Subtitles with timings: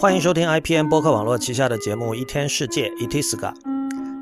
[0.00, 3.52] 欢迎收听 IPN 播客网络旗下的节目《一天世界》（Itiska）。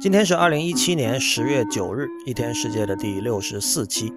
[0.01, 4.11] 今天是二零一七年十月九日，《一天世界》的第六十四期。《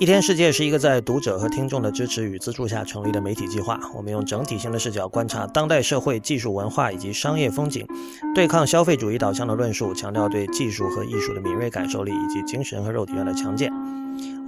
[0.00, 3.78] 一天世界》是一个在读者和听众的支持与资助下成立的媒体计划。
[3.94, 7.86] 我们用整体性的视角观察当代社会、技术、文化以及商业风景，
[8.34, 13.72] 对抗消费主义导向的论述，强调对技术和艺术的敏锐感受力以及精神和肉体上的强健。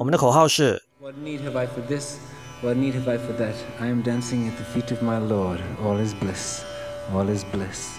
[0.00, 0.82] 我们的口号是。
[1.00, 2.16] What need have I for this?
[2.62, 3.54] What need have I for that?
[3.78, 5.60] I am dancing at the feet of my Lord.
[5.82, 6.60] All is bliss.
[7.10, 7.96] All is bliss.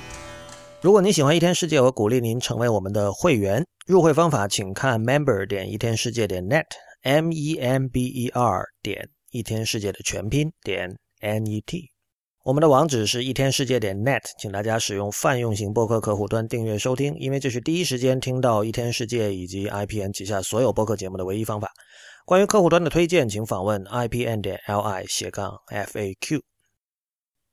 [0.81, 3.65] 如果您喜欢一天世界，我鼓励您成为我们的会员。
[3.87, 11.89] 入会方法请看 member 点一天世界点 net，m e m b e r 点一天世界的全拼点 n e t。
[12.43, 21.71] 我们的网址是一天世界点 net，请大家使用泛用型播客客户端订阅收听，因为这是第一时间听到一天世界以及 IPN 旗下所有播客节目的唯一方法。
[22.25, 26.41] 关于客户端的推荐，请访问 ipn 点 li 斜杠 faq。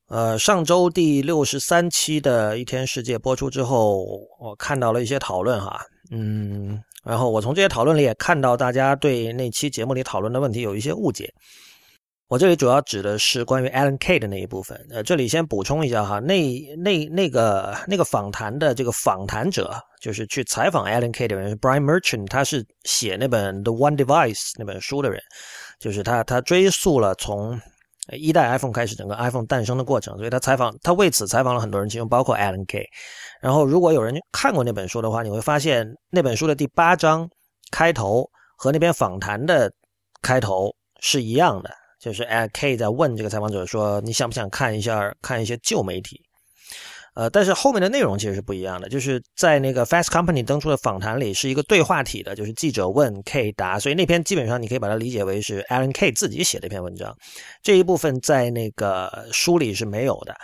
[0.09, 4.05] 呃，上周第六十三期的一天世界播出之后，
[4.41, 5.79] 我看到了一些讨论哈，
[6.11, 11.31] 嗯，然后我从这些讨论里也看到大家对那期节目里讨论的问题有一些误解。
[12.29, 14.79] 我这里主要指的是关于 Alan K 的那一部分。
[14.91, 25.19] 呃，这里先补充一下哈，那那那个那个访谈的这个访谈者，就是去采访 Alan K 的人 Brian Merchant，他是写那本 The One Device 那本书的人，
[25.81, 27.59] 就是他他追溯了从
[28.13, 32.87] 一代 iPhone 开始整个 iPhone 诞生的过程，所以他采访他为此采访了很多人，其中包括 Alan K。
[33.41, 37.27] 然后如果有人看过那本书的话，你会发现那本书的第八章
[37.71, 39.73] 开头和那篇访谈的
[40.21, 40.71] 开头
[41.01, 41.71] 是一样的。
[41.99, 46.23] 就是 K 在问这个采访者说：“你想不想看一下看一些旧媒体？”
[47.15, 48.89] 呃，但是后面的内容其实是不一样的。
[48.89, 57.13] 就是在那个 Fast Company 登出的访谈里是一个对话体的，就是记者问 K 答，所以那篇基本上你可以把它理解为是 Alan K 自己写的一篇文章。
[57.61, 60.37] 这一部分在那个书里是没有的。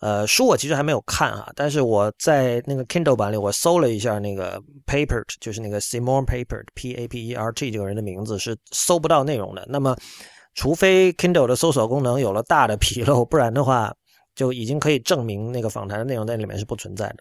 [0.00, 9.64] 呃，书我其实还没有看啊，但是我在那个 Kindle 版里我搜了一下那个 Paper，就是那个 Simon Paper P A P E R T 这个人的名字是搜不到内容的。
[9.68, 9.96] 那么
[10.54, 13.94] 除非 Kindle 的搜索功能有了大的纰漏，不然的话，
[14.34, 17.16] 就已经可以证明那个访谈的内容在里面是不存在的。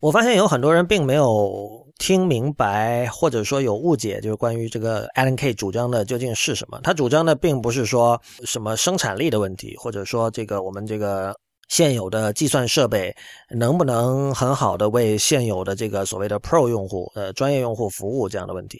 [0.00, 6.78] 我发现有很多人并没有听明白，或者说有误解，就是关于这个 Alan K 主张的究竟是什么。
[6.82, 11.34] 他主张的并不是说什么生产力的问题，或者说这个我们这个
[11.68, 13.14] 现有的计算设备
[13.48, 18.78] 能不能很好的为现有的这个所谓的 Pro 用户、呃专业用户服务这样的问题。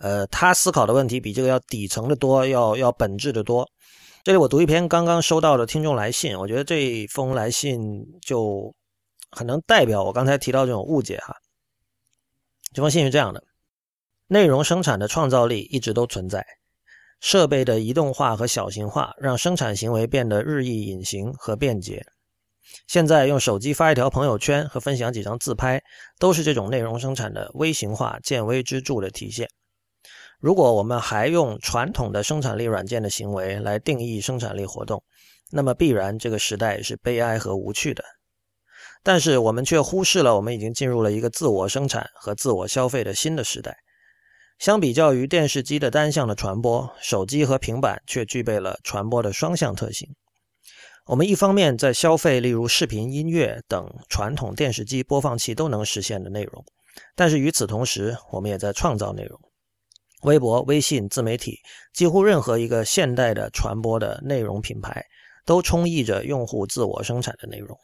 [0.00, 3.68] 呃，他思考的问题比这个要底层的多，要要本质的多。
[4.24, 7.80] 这里我读一篇刚刚收到的听众来信，我觉得这封来信
[8.20, 8.74] 就
[9.30, 11.34] 很能代表我刚才提到这种误解哈。
[12.72, 13.42] 这封信是这样的：
[14.26, 16.44] 内容生产的创造力一直都存在，
[17.20, 22.04] 设备的移动化和小型化让生产行为变得日益隐形和便捷。
[22.86, 25.82] 现在用手机发一条朋友圈和分享几张自拍，
[26.18, 29.48] 都是这种内容生产的微型化见微知著的体现。
[30.40, 35.02] 如果我们还用传统的生产力软件的行为来定义生产力活动，
[35.50, 38.04] 那么必然这个时代是悲哀和无趣的。
[39.02, 43.76] 但是我们却忽视了，我们已经进入了一个自我生产和自我消费的新的时代。
[44.60, 50.08] 相比较于电视机的单向的传播，手机和平板却具备了传播的双向特性。
[51.06, 56.64] 我们一方面在消费，例如视频、音乐等传统电视机播放器都能实现的内容，
[57.16, 59.40] 但是与此同时，我们也在创造内容。
[60.22, 61.58] 微博、微信、自媒体，
[61.92, 65.04] 几乎任何一个现代的传播的内容品牌，
[65.44, 67.78] 都充溢着用户自我生产的内容。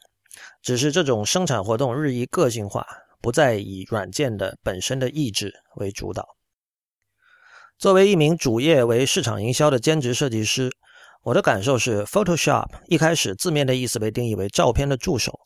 [0.61, 2.85] 只是这种生产活动日益个性化，
[3.21, 6.27] 不再以软件的本身的意志为主导。
[7.77, 10.71] 作为一名主业为市场营销的兼职设计师，
[11.23, 15.39] 我的感受是，Photoshop 一开始字面的意思被定义为照片的助手，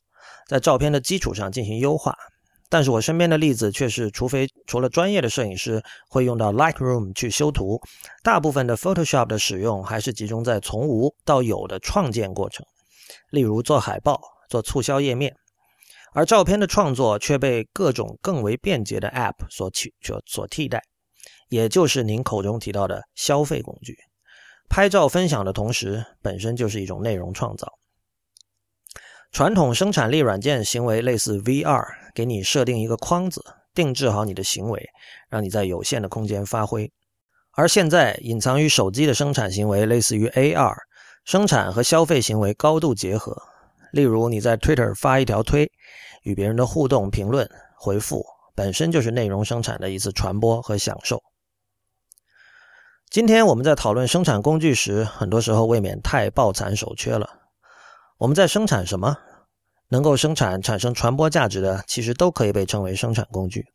[0.48, 2.16] 在照片的基础上进行优化。
[2.72, 7.82] 但是我身边的例子却是，除非除了专业的摄影师会用到 Lightroom 去修图，
[8.22, 12.64] 大部分的 Photoshop 的使用还是集中在从无到有的创建过程，
[13.32, 15.36] 例如做海报、做促销页面，
[16.14, 20.84] 而照片的创作却被各种更为便捷的 App 所取所所替代，
[21.50, 23.98] 也就是您口中提到的消费工具。
[24.70, 27.68] 拍照分享的同时，本身就是一种内容创造。
[29.32, 33.44] 传统生产力软件行为类似 VR，给你设定一个框子，
[33.74, 34.84] 定制好你的行为，
[35.30, 36.92] 让你在有限的空间发挥。
[37.52, 40.76] 而现在隐藏于手机的生产行为类似于 AR，
[41.26, 43.36] 生产和消费行为高度结合。
[43.92, 45.72] 例如你在 Twitter 发一条推，
[46.24, 48.26] 与别人的互动、评论、回复，
[48.56, 51.22] 本身就是内容生产的一次传播和享受。
[53.10, 57.39] 今天我们在讨论生产工具时，很多时候未免太抱残守缺了。
[58.20, 59.18] 我们在生产什么？
[59.88, 63.66] 能够生产产生传播价值的，其实都可以被称为生产工具。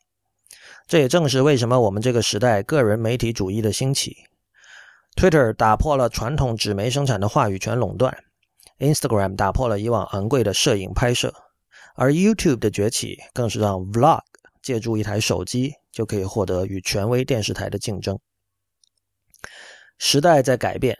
[0.86, 4.14] 这也正是为什么我们这个时代个人媒体主义的兴起
[5.16, 8.14] ，Twitter 打破了传统纸媒生产的话语权垄断
[8.80, 11.34] ，Instagram 打破了以往昂贵的摄影拍摄，
[11.94, 14.20] 而 YouTube 的崛起更是让 Vlog
[14.60, 18.18] 借助一台手机就可以获得与权威电视台的竞争。
[19.96, 20.98] 时代在改变，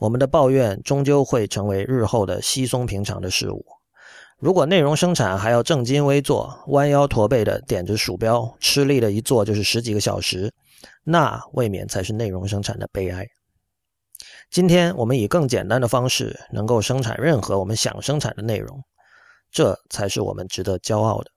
[0.00, 3.66] 我们的抱怨终究会成为日后的稀松平常的事物。
[4.38, 10.50] 如果内容生产还要正襟危坐、弯腰驼背的点着鼠标，吃力的一坐就是十几个小时，
[11.04, 13.26] 那未免才是内容生产的悲哀。
[14.50, 18.82] 今天我们以更简单的方式能够生产任何我们想生产的内容，
[19.50, 21.30] 这才是我们值得骄傲的。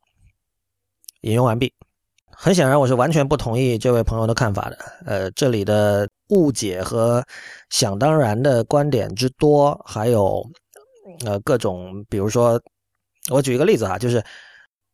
[1.22, 1.74] 引用完毕。
[2.36, 4.78] 很显然，我是完全不同意这位朋友的看法的。
[5.06, 7.24] 呃，这里的误解和
[7.70, 10.44] 想当然的观点之多，还有
[11.26, 12.62] 呃各种，比如说。
[13.30, 14.22] 我举一个例子哈，就是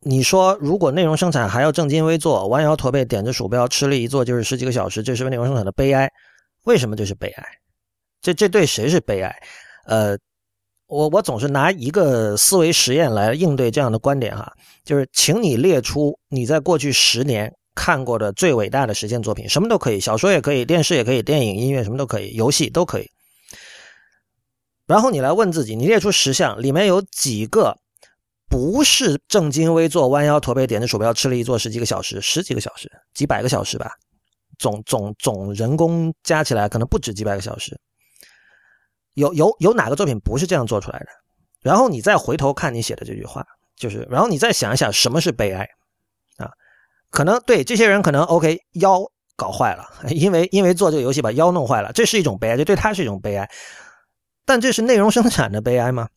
[0.02, 6.08] 你说如果内容生产还要正襟危坐、弯腰驼背、点着鼠标，吃力一坐就是十几个小时，这是内容生产的悲哀。
[6.66, 7.44] 为什么这是悲哀？
[8.22, 9.36] 这这对谁是悲哀？
[9.86, 10.16] 呃，
[10.90, 14.52] 我我总是拿一个思维实验来应对这样的观点哈，
[14.84, 23.08] 就是请你列出你在过去十年看过的最伟大的实践作品，什么都可以，小说也可以，电视也可以，电影、音乐什么都可以，游戏都可以。
[24.88, 27.78] 然后你来问自己，你列出十项，里面有几个？
[28.50, 33.92] 不是正襟危坐、弯腰驼背、点着鼠标吃力一坐十几个小时、十几个小时、几百个小时吧，
[34.58, 37.80] 总总总人工加起来可能不止几百个小时。
[39.20, 41.08] 有有有哪个作品不是这样做出来的？
[41.62, 43.46] 然后你再回头看你写的这句话，
[43.76, 45.68] 就是然后你再想一想什么是悲哀
[46.38, 46.50] 啊？
[47.12, 49.02] 可能对这些人可能 OK 腰
[49.36, 53.50] 搞坏了， 因为因为做这个游戏把腰弄坏了，这是一种悲哀，这对他是一种悲哀。
[54.46, 56.08] 但这是内容生产的悲哀吗？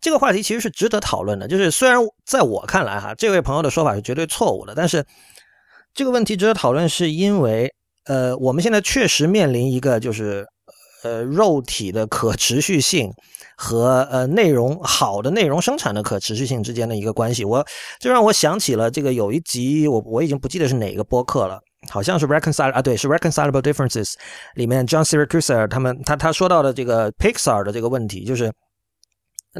[0.00, 5.04] 这个话题其实是值得讨论的，就是虽然在我看来哈，这位朋友的说法是绝对错误的，但是
[5.92, 7.74] 这个问题值得讨论，是因为
[8.04, 10.46] 呃，我们现在确实面临一个就是
[11.02, 13.12] 呃，肉体的可持续性
[13.56, 17.44] 和呃内容好的内容生产的可持续性之间的一个关系。
[17.44, 17.64] 我
[18.00, 21.60] 就让我想起了这个有一集，我我已经不记得是哪个播客了，
[21.90, 24.14] 好像是 Reconcile 啊，对，是 Reconcilable Differences
[24.54, 28.52] 里面 John Siracusa 他们他他说到的这个 Pixar 的这个问题，就是。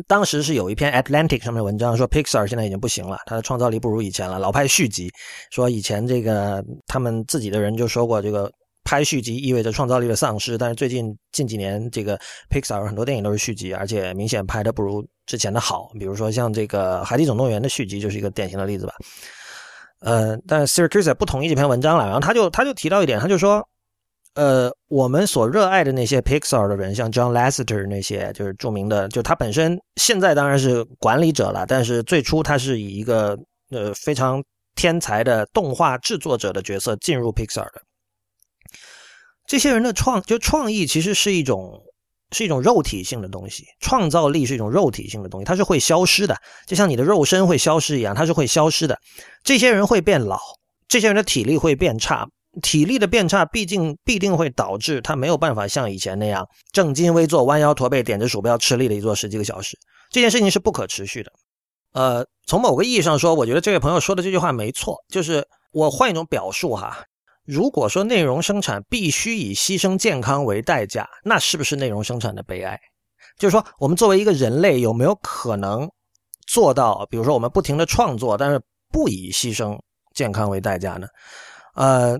[0.06, 5.10] 当时是有一篇 Atlantic 上面的文章说，Pixar 现在已经不行了，它的创造力不如以前了，老拍续集。
[5.50, 8.52] 说以前这个他们自己的人就说过，这个
[8.86, 10.56] 拍续集意味着创造力的丧失。
[10.56, 12.18] 但是最近近几年，这个
[12.48, 15.90] Pixar 很多电影都是续集，而且明显拍的不如之前的好。
[15.98, 18.94] 比如说像这个《海底总动员》的续集就是一个典型的例子吧。
[20.00, 23.68] 呃，但 Siracusa 不同意这篇文章了，然后他就他就提到一点，他就说。
[24.34, 33.34] 呃，我们所热爱的那些 Pixar 的人，像 John Lasseter 那些，就是著名的，就他本身现在当然是管理者了，但是最初他是以一个
[33.70, 34.44] 呃非常
[34.74, 37.80] 天才的动画制作者的角色进入 Pixar 的。
[39.46, 41.82] 这些人的创就创意其实是一种
[42.32, 48.98] 是一种肉体性的东西，创造力是一种肉体性的东西，它是会消失的，就像你的肉身会消失一样，它是会消失的。
[49.44, 50.38] 这些人会变老，
[50.88, 52.28] 这些人的体力会变差。
[52.62, 59.78] 体力的变差，毕竟必定会导致他没有办法像以前那样正襟危坐、弯腰驼背、点着鼠标吃力的一坐十几个小时。
[60.10, 61.30] 这件事情是不可持续的。
[61.92, 64.96] 呃，从某个意义上说，我觉得这位朋友说的这句话没错。
[65.10, 67.04] 就是我换一种表述哈，
[67.46, 72.78] 如果说内容生产必须以牺牲健康为代价，那是不是内容生产的悲哀？
[73.38, 75.88] 就是说，我们作为一个人类，有没有可能
[76.46, 78.60] 做到，比如说我们不停的创作，但是
[78.92, 79.78] 不以牺牲
[80.14, 81.06] 健康为代价呢？
[81.74, 82.18] 呃。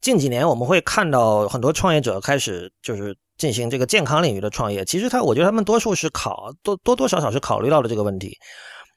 [0.00, 4.84] 近几年我们会看到很多创业者开始就是进行这个健康领域的创业。
[4.84, 8.32] 其实他，我觉得他们多数是考多多多少少是考虑到了这个问题。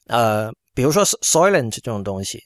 [0.09, 2.39] 呃，比如说 Soylent 这种东西，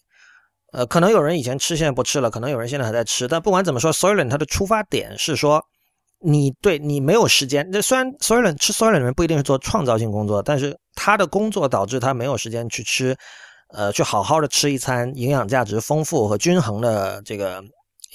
[0.75, 3.27] 呃，可能有人以前吃，现在不吃了；可能有人现在还在吃。
[3.27, 5.63] 但不管怎么说，Soylent 它的出发点是说，
[6.19, 7.67] 你对你没有时间。
[7.71, 13.15] 那虽然 Soylent 吃 solent 的人不一定是做创造性工作，但是他的工作导致他没有时间去吃，
[13.73, 17.63] 呃，去好好的吃一餐营养价值丰富和均衡的这个。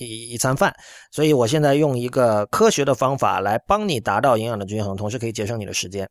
[0.02, 0.74] 一一餐饭，
[1.10, 6.08] 所以我现在用一个科学的方法来帮你达到营养的均衡，同时可以节省你的时间。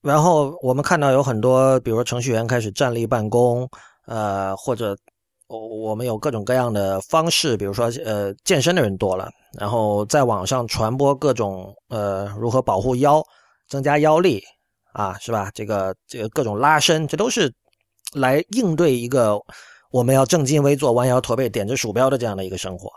[0.00, 3.68] 然后我们看到有很多，比如说程序员开始站立办公，
[4.06, 4.96] 呃，或者
[5.58, 13.22] 我们有各种各样的方式，比如说呃，健身的人多了，然后在网上传播各种呃如何保护腰、
[13.68, 14.42] 增加腰力
[14.92, 15.50] 啊，是吧？
[15.54, 17.52] 这个这个各种拉伸，这都是
[18.14, 19.38] 来应对一个
[19.90, 22.90] 我们要正襟危坐、弯腰驼背、点着鼠标的这样的一个生活。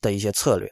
[0.00, 0.70] 的一些策略，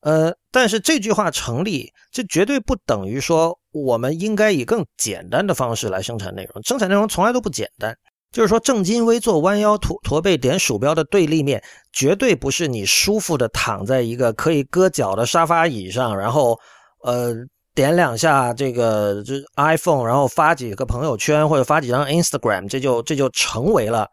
[0.00, 6.60] 呃，但是这句话成立，这绝对不等于说我们应该以更简单的方式来生产内容。
[6.64, 7.96] 生产内容从来都不简单。
[8.36, 16.54] 就是说，正襟危坐、弯腰驼驼背点鼠标的对立面，绝对不是你舒服的躺在一个可以搁脚的沙发椅上，然后
[17.02, 17.34] 呃
[17.74, 24.06] 点两下这个就 iPhone，然后发几个朋友圈或者发几张 Instagram，这就这就成为了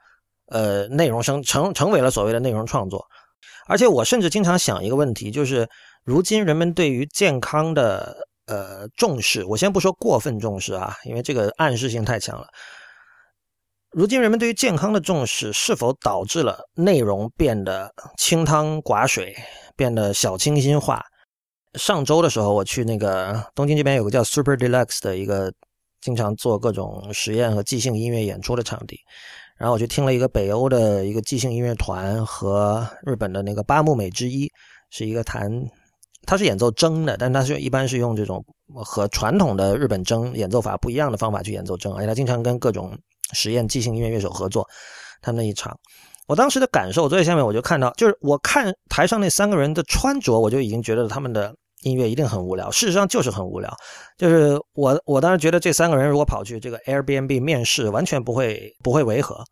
[0.48, 3.06] 呃内容生成成为了所谓的内容创作。
[3.68, 5.68] 而且我甚至经常想一个问题，就是
[6.06, 8.16] 如今人们对于健康的
[8.48, 12.48] 呃重视，我先不说过分重视啊，因为这个暗示性太强了。
[13.94, 19.36] 如今人们对于健康的重视，是否导致了内容变得清汤寡水，
[19.76, 21.00] 变得小清新化？
[21.76, 25.54] 上周的时候，我去那个东京这边有个叫 Super Deluxe 的一个
[26.02, 29.00] 经常做各种实验和即兴音乐演出的场地，
[29.58, 34.50] 然后我去听了一个北欧的一个即兴音乐团和日本的那个八木美之一，
[34.90, 35.52] 是一个弹，
[36.26, 42.92] 他是演奏筝的，但他是一般是用这种和传统的日本筝演奏法不一样的方法去演奏筝，而且他经常跟各种。
[43.34, 44.68] 实验即兴音乐乐手合作，
[45.22, 45.78] 他那一场，
[46.28, 52.72] 我当时的感受，我坐在下面我就看到，就是我看台上那三个人的穿着，我就已经觉得他们的音乐一定很无聊。
[52.72, 53.76] 事实上就是很无聊，
[54.18, 59.44] 就是我我当时觉得这三个人如果跑去这个 Airbnb 面试，完全不会不会违和，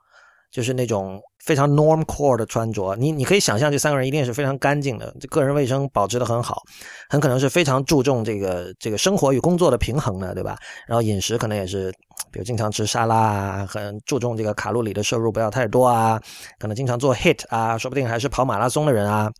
[0.51, 1.19] 就是那种。
[1.43, 6.61] 非常 norm core 的穿着，你你可以想象这三个人一定是非常干净的，个人卫生保持的很好，
[7.09, 10.55] 很可能是非常注重这个这个生活与工作的平衡的，对吧？
[10.85, 11.91] 然后饮食可能也是，
[12.31, 16.21] 比如经常吃沙拉啊，很注重这个卡路里的摄入不要太多啊，
[16.59, 19.31] 可能经常做 hit 啊，说不定还是跑马拉松的人啊，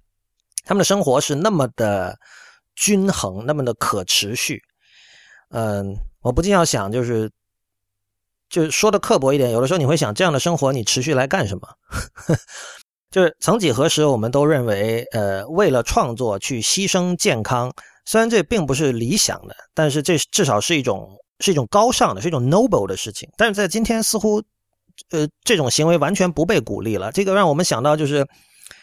[0.66, 2.18] 他们的生活是那么的
[2.74, 4.60] 均衡，那么的可持续。
[5.52, 7.30] 嗯，我不禁要想就是。
[8.52, 11.68] 就是说的刻薄一点，有的时候你会想，这样的生活你持续来干什么？
[13.10, 17.74] 就是曾几何时，我们都认为，呃，为了创作去牺牲健康，
[18.06, 23.28] 虽然这并不是理想的，但是这至少是一种是一种高尚的，是一种 noble 的事情。
[23.38, 24.44] 但是在今天，似乎，
[25.10, 27.12] 呃，这种行为完全不被鼓励了。
[27.12, 28.28] 这个让我们想到就是。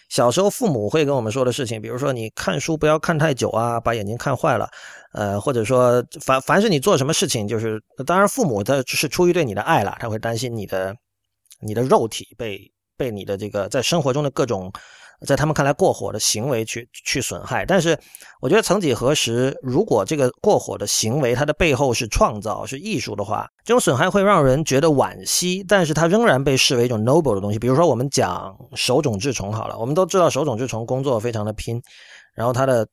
[0.09, 4.69] 小时候父母会跟我们说的事情，比如说你看书不要看太久啊，把眼睛看坏了，
[5.13, 10.95] 呃，或者说凡凡是你做什么事情，就是当然父母他是出于对你的爱了，他会担心你的
[11.61, 14.73] 你的肉体被被你的这个在生活中的各种。
[15.27, 17.99] 在他们看来，过火的行为去去损害，但是
[18.41, 27.59] 我觉得，曾几何时，如果这个过火的行为它的背后是创造、是艺术的话，这种损害会让人觉得惋惜，但是它仍然被视为一种 noble 的东西。
[27.59, 31.83] 比如说，我们讲手冢治虫好了，我们都知道手冢治虫工作非常的拼，
[32.37, 32.87] 然后它的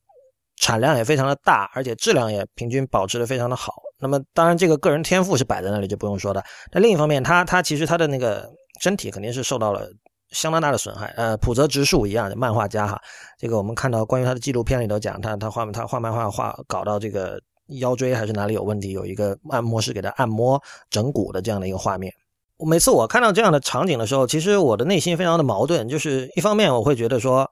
[0.59, 3.71] 产量也非常的大，而且质量也平均保持的非常的好。
[3.99, 6.43] 那么，当然这个个人天赋是摆在那里就不用说的。
[6.71, 8.49] 那另一方面，他他其实他的那个
[8.81, 9.87] 身体肯定是受到了。
[10.35, 13.01] 相当大的损害，呃，浦泽直树一样的漫画家哈，
[13.39, 17.41] 这个我们看到关于他的纪录片里头讲，他他画他画漫画画搞到这个
[17.79, 22.13] 腰椎还是哪里有问题，有一个按摩师给他按摩整骨的这样的一个画面。
[22.59, 27.49] 每次我看到这样的场景的时候，其实我的内心非常的矛盾，就是一方面我会觉得说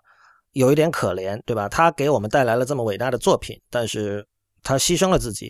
[0.52, 1.70] 有一点可怜，对吧？
[1.70, 4.26] 他给我们带来了这么伟大的作品，但是
[4.62, 5.50] 他牺牲了自己，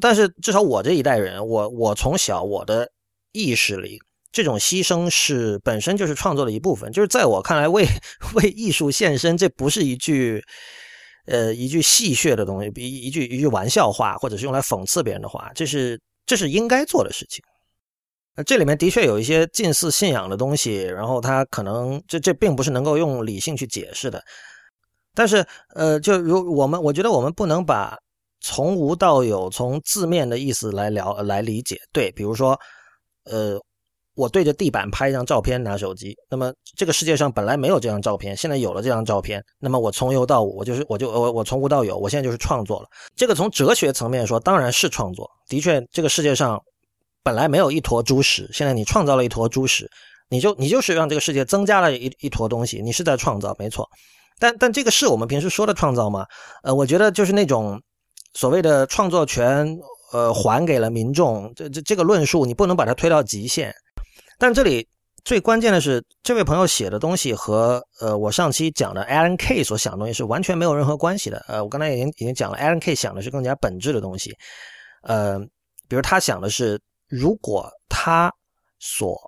[0.00, 2.90] 但是至少我这一代人，我我从小我的
[3.32, 3.98] 意识里。
[4.34, 7.86] 这种牺牲是本身就是创作的一部分，就是在我看来，为
[8.34, 10.42] 为艺术献身，这不是一句，
[11.26, 17.44] 呃，一句戏谑的东西，一一句一句玩笑话，或者是用来讽刺别人的话，这是这是应该做的事情。
[18.34, 24.20] 那这里面的确有一些近似信仰的东西，然后它可能这这并不是能够用理性去解释的。
[25.14, 27.96] 但是，呃，就如我们，我觉得我们不能把
[28.40, 31.78] 从无到有，从字面的意思来聊来理解。
[31.92, 32.58] 对，比如说，
[33.26, 33.62] 呃。
[34.14, 36.16] 我对着地板拍一张照片，拿手机。
[36.30, 39.44] 那么这个世界上本来没有这张照片，现在有了这张照片。
[39.58, 42.88] 那么我从有到无，我就是我就我我从无到有，我现在就是创作了。
[43.16, 45.28] 这个从哲学层面说，当然是创作。
[45.48, 46.60] 的确，这个世界上
[47.22, 49.90] 本来没有一坨猪屎，现在你创造了一坨猪屎，
[50.28, 53.88] 你就你就是让这个世界增加了一一坨东西，你是在创造，没错。
[54.38, 56.24] 但但这个是我们平时说的创造吗？
[56.62, 57.80] 呃，我觉得就是那种
[58.34, 59.76] 所谓的创作权，
[60.12, 63.74] 呃，还给了民众，这这这个论述，你不能把它推到极限。
[64.38, 64.86] 但这里
[65.24, 71.42] 最关键的是，这位朋友写的东西和呃我上期讲的 Alan K 所想的东西是完全没有任何关系的。
[71.48, 74.36] 呃，我刚才已经已经讲了，Alan K 想的是更加本质的东西。
[75.02, 75.38] 呃，
[75.88, 78.30] 比如他想的是，如果他
[78.78, 79.18] 所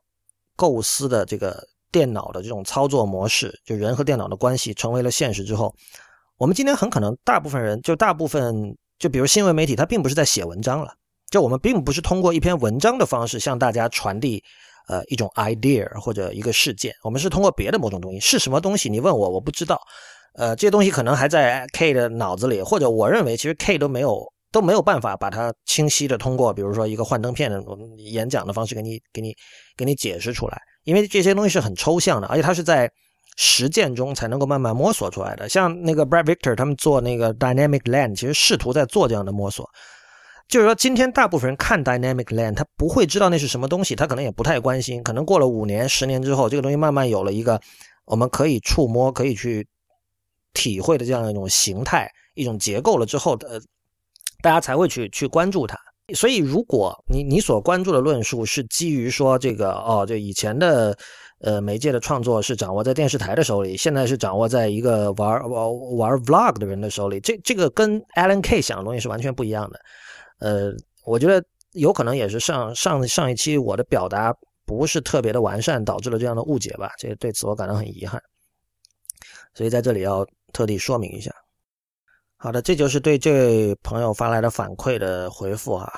[0.55, 5.75] 构思的这个电脑的这种操作模式，就人和电脑的关系成为了现实之后，
[6.37, 10.93] 我们今天很可能大部分人，就大部分，就比如新闻媒体，他并不是在写文章了，
[11.31, 14.45] 就我们并不是通过一篇文章的方式向大家传递。
[14.87, 18.89] 呃，一种 idea 或者一个事件，我们是通过别的某种东西，是什么东西？
[18.89, 19.81] 你问我，我不知道。
[20.35, 27.63] 呃，这些东西可能还在 K 的脑子里，或者我认为其实 K 都没有都没有办法把它清晰的通过，比如说一个幻灯片的
[27.97, 29.35] 演讲的方式给你给你
[29.77, 32.91] 给你解释出来，因为这些东西是很抽象的，而且它是在
[33.37, 35.49] 实践中才能够慢慢摸索出来的。
[35.49, 39.67] 像那个 Brad Victor 他们做那个 Dynamic Land，其实试图在做这样的摸索。
[40.49, 45.03] 就是说，今天大部分人看 Dynamic Land，他不会知道那是什么东西，他可能也不太关心。
[45.03, 47.61] 可能过了五年、十年之后，这个东西慢慢有了一个
[48.05, 49.67] 我们可以触摸、可以去
[50.53, 53.61] 体会的这样一种形态、一种结构了之后的。
[54.43, 55.77] 大家才会去去关注它，
[56.15, 60.97] 所以如果你你所关注的论述是基于说这个哦，这以前的
[61.41, 69.81] 呃媒介的创作是掌握在电视台的手里，现在是掌握在一个玩玩玩 vlog 的人的手里，这这个跟 Alan K 想的东西是完全不一样的。
[70.39, 70.73] 呃，
[71.05, 76.93] 我觉得有可能也是上上上一期我的表达不是特别的完善，导致了这样的误解吧。
[76.99, 78.21] 这对此我感到很遗憾，
[79.55, 81.31] 所以在这里要特地说明一下。
[82.37, 85.91] 好的，这就是对这位朋友发来的反馈的回复哈。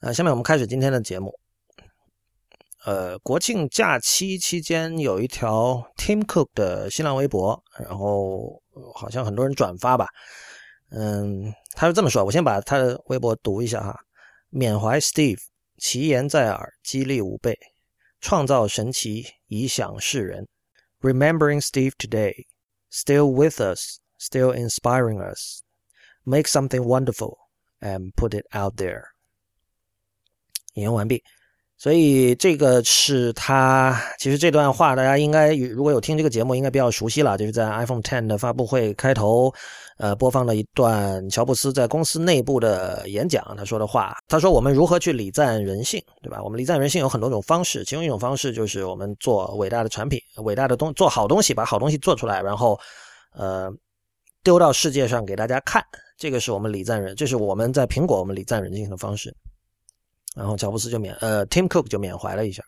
[0.00, 1.36] 呃，下面我们开始今天的节目。
[2.86, 8.62] 呃，国庆假期期间有一条 Tim Cook 的新浪微博，然后
[8.94, 10.06] 好像很多人转发吧。
[10.90, 13.98] 嗯，他是这么说，我先把他的微博读一下哈。
[14.50, 15.38] 缅怀 Steve，
[15.78, 17.56] 奇言在耳，激励吾辈，
[18.20, 20.46] 创造神奇，以享世人。
[21.00, 22.46] Remembering Steve today,
[22.90, 25.62] still with us, still inspiring us.
[26.24, 27.36] Make something wonderful
[27.80, 29.04] and put it out there。
[30.74, 31.22] 引用完毕。
[31.78, 37.38] 所以这个是他，其实这段话大家应该如果有听这个节目，应该比较熟悉了。
[37.38, 39.50] 就是在 iPhone ten 的发布会开头，
[40.00, 44.16] 呃，播放了一段乔布斯在公司内部的演讲，他说的话。
[44.28, 46.42] 他说：“我们如何去礼赞人性，对吧？
[46.42, 52.80] 我们礼赞人性有很多种方式，其中一种方式就是我们做伟大的产品，伟大的东做好东西，把好东西做出来，然后，
[53.34, 53.70] 呃，
[54.42, 55.84] 丢到世界上给大家看。”
[56.16, 59.36] 这个是我们礼赞人，这是我们在苹果我们礼赞人性的方式。
[60.34, 62.62] 然后乔布斯就缅呃，Tim Cook 就缅怀了一下。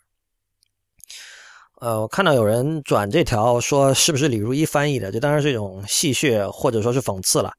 [1.82, 5.10] 呃，我看到有人转这条说是不是李如一翻译的？
[5.10, 7.52] 这当然是一种戏谑或者说是讽刺了。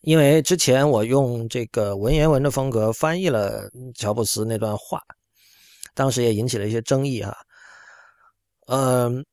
[0.00, 5.00] 因为之前我用这个文言文的风格翻译了乔布斯那段话，
[5.94, 7.32] 当时也引起了一些争议哈。
[8.66, 9.24] 嗯，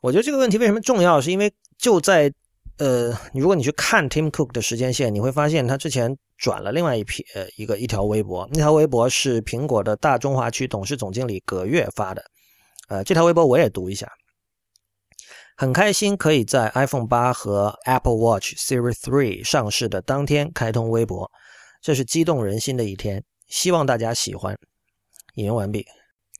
[0.00, 1.20] 我觉得这个问题为什么重要？
[1.20, 2.32] 是因为就在。
[2.78, 12.24] 呃，如果你去看 Tim Cook 的时间线，你会发现他之前转了另外一批呃一个一条微博，那条微博是苹果的大中华区董事总经理葛月发的，
[12.88, 14.10] 呃，这条微博我也读一下。
[15.56, 21.30] 很开心可以在 iPhone 八和 Apple Watch Series 3上市的当天开通微博，
[21.80, 24.58] 这是激动人心的一天，希望大家喜欢。
[25.36, 25.86] 引用完毕。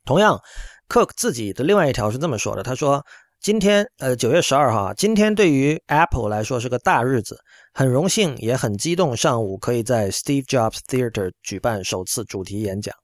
[0.04, 0.40] 同样
[0.88, 3.04] ，Cook 自己的另外一条是这么说的，他说。
[3.44, 7.36] 今天，呃，九月十二号，今天对于 Apple 来说是个大日子，
[7.74, 12.94] 很荣幸也很激动，上午可以在 Steve Jobs Theater 举办首次主题演讲。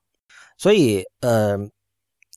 [0.56, 1.58] 所以，呃，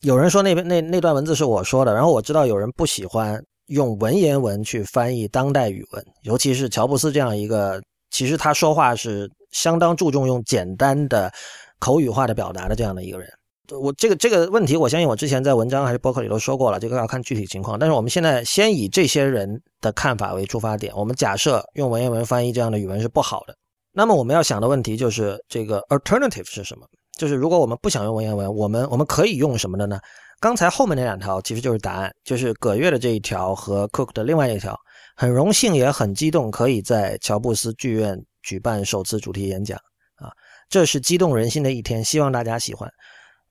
[0.02, 11.32] 有人说那边那那段文字是我说的，然后我知道有人不喜欢用文言文去翻译当代语文，尤其是乔布斯这样一个，其实他说话是相当注重用简单的
[11.80, 13.30] 口语化的表达的这样的一个人。
[13.71, 17.80] 我这个这个问题，我相信我之前在文章还是博客里都说过了，这个要看具体情况。
[17.80, 23.56] 但是我们现在先以这些人的看法为出发点，我们假设用文言文翻译这样的语文是不好的。
[23.93, 26.86] 那么我们要想的问题就是这个 alternative 是什么？
[27.17, 29.99] 就是如果我们不想用文言文，我们我们可以用什么的呢？
[30.41, 34.78] 刚才后面那两条其实就是答案，就是葛月的这一条和 Cook 的另外一条。
[35.15, 39.78] 很荣幸也很激动，可以在乔布斯剧院举办首次主题演讲
[40.15, 40.28] 啊，
[40.69, 42.91] 这是激动人心的一天，希望大家喜欢。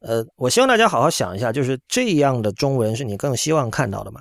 [0.02, 4.20] 呃，我希望大家好好想一下，就是这样的中文是你更希望看到的吗？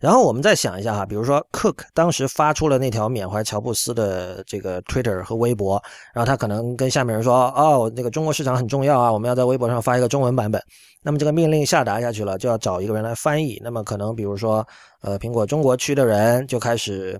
[0.00, 5.80] 然后我们再想一下哈，比如说 Cook 当时发出了那条缅怀乔布斯的这个 Twitter 和微博，
[6.12, 10.60] 然后他可能跟下面人说：“哦，那个中国市场很重要啊，我们要在微博上发一个中文版本。”
[11.02, 13.60] 那么这个命令下达下去了，就要找一个人来翻译。
[13.62, 14.66] 那么可能比如说，
[15.02, 17.16] 呃，苹果中国区的人就开始，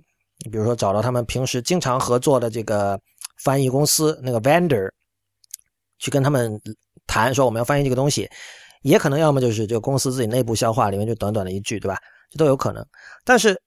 [0.50, 2.98] 比如说找到他们平时经常合作的这个
[3.44, 4.90] 翻译公司那个 vendor，
[6.00, 6.60] 去跟他们。
[7.06, 8.28] 谈说我们要翻译这个东西，
[8.82, 11.96] 也可能要么就是这个公司自己内部消化，里面就短短的一句，对吧？
[12.30, 12.84] 这都有可能。
[13.24, 13.60] 但是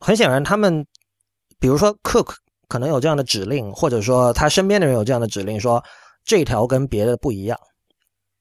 [0.00, 0.86] 很显然，他们
[1.58, 2.34] 比如说 Cook
[2.68, 5.82] 可能有这样的指令，或者说他身边的人有这样的指令，说
[6.24, 7.58] 这条跟别的不一样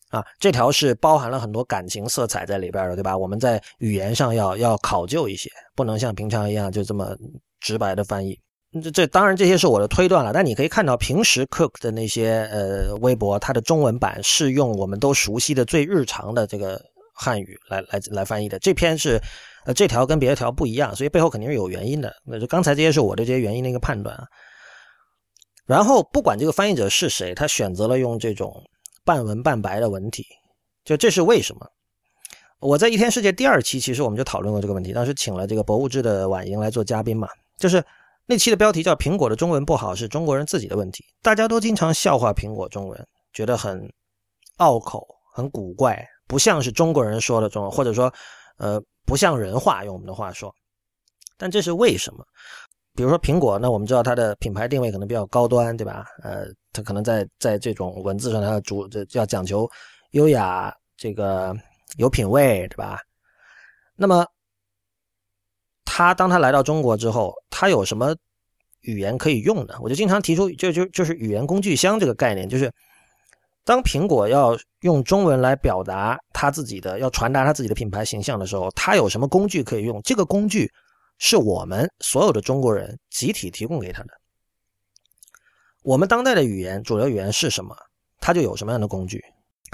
[0.10, 3.17] 啊，这条是包含了很多感情色彩在里边的，对吧？
[3.17, 7.15] 我们在语言上要要考究一些，不能像平常一样就这么
[7.60, 8.39] 直白的翻译。
[8.82, 16.82] 这这当然这些是我的推断了，但你可以看到平时 Cook 的那些呃微博，它的中文版是用我们都熟悉的最日常的这个
[17.14, 18.58] 汉语来来来翻译的。
[18.60, 19.22] 这篇是
[19.66, 22.14] 呃这条跟别的条不一样，所以背后肯定是有原因的。
[22.26, 24.26] 那就刚才这些是我的这些原因的一个判断啊。
[25.66, 28.62] 然后不管这个翻译者是谁，他选择了用这种
[29.06, 30.26] 半文半白的文体，
[30.84, 31.66] 就这是为什么？
[32.60, 37.84] 我在一天世界第二期，其实我们就讨论过这个问题，当时请了这个博物志的婉莹来做嘉宾嘛，就是
[38.26, 43.88] 那期的标题叫“苹果的中文不好是中国人自己的问题”，大家都经常笑话苹果中文，觉得很
[44.58, 48.14] 拗口、很古怪，不像是中国人说的中文，或者说，
[48.58, 50.54] 呃，不像人话，用我们的话说。
[51.38, 52.26] 但这是为什么？
[52.96, 56.06] 比如说苹果，那我们知道它的品牌定位可能比较高端，对吧？
[56.22, 59.70] 呃，它可能在在这种文字上，它主这要讲求
[60.12, 61.56] 优雅，这个。
[61.98, 63.00] 有品位，对吧？
[63.96, 64.26] 那么，
[65.86, 68.15] 他当他来到中国之后，他有什么
[68.82, 69.76] 语言可以用呢？
[69.82, 72.72] 我就经常提出，就就就是语言工具箱这个概念，就是
[73.63, 80.02] 当苹果要用中文来表达他自己的，要传达他自己的品牌形象的时候，他有什么工具可以用？
[80.04, 80.72] 这个工具
[81.19, 84.10] 是我们所有的中国人集体提供给他的。
[85.84, 87.76] 我们当代的语言主流语言是什么？
[88.19, 89.24] 他就有什么样的工具？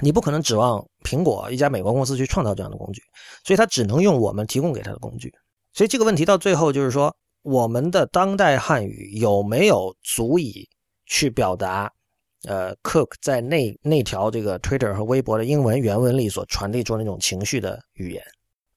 [0.01, 3.01] 你不可能指望苹果一家美国公司去创造这样的工具，
[3.43, 5.33] 所以它只能用我们提供给他的工具。
[5.73, 10.67] 所以这个问题到最后就是说，我们的当代汉语有没有足以
[11.05, 11.91] 去表达，
[12.47, 18.23] 呃，Cook 在那那条这个 Twitter 和微博的英文原文里所传递出那种情绪的语言？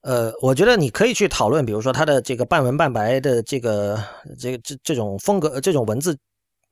[0.02, 3.98] 呃，我觉得你可以去讨论，比如说他的这个半文半白的这个
[4.38, 6.16] 这个这这种风格，这种文字。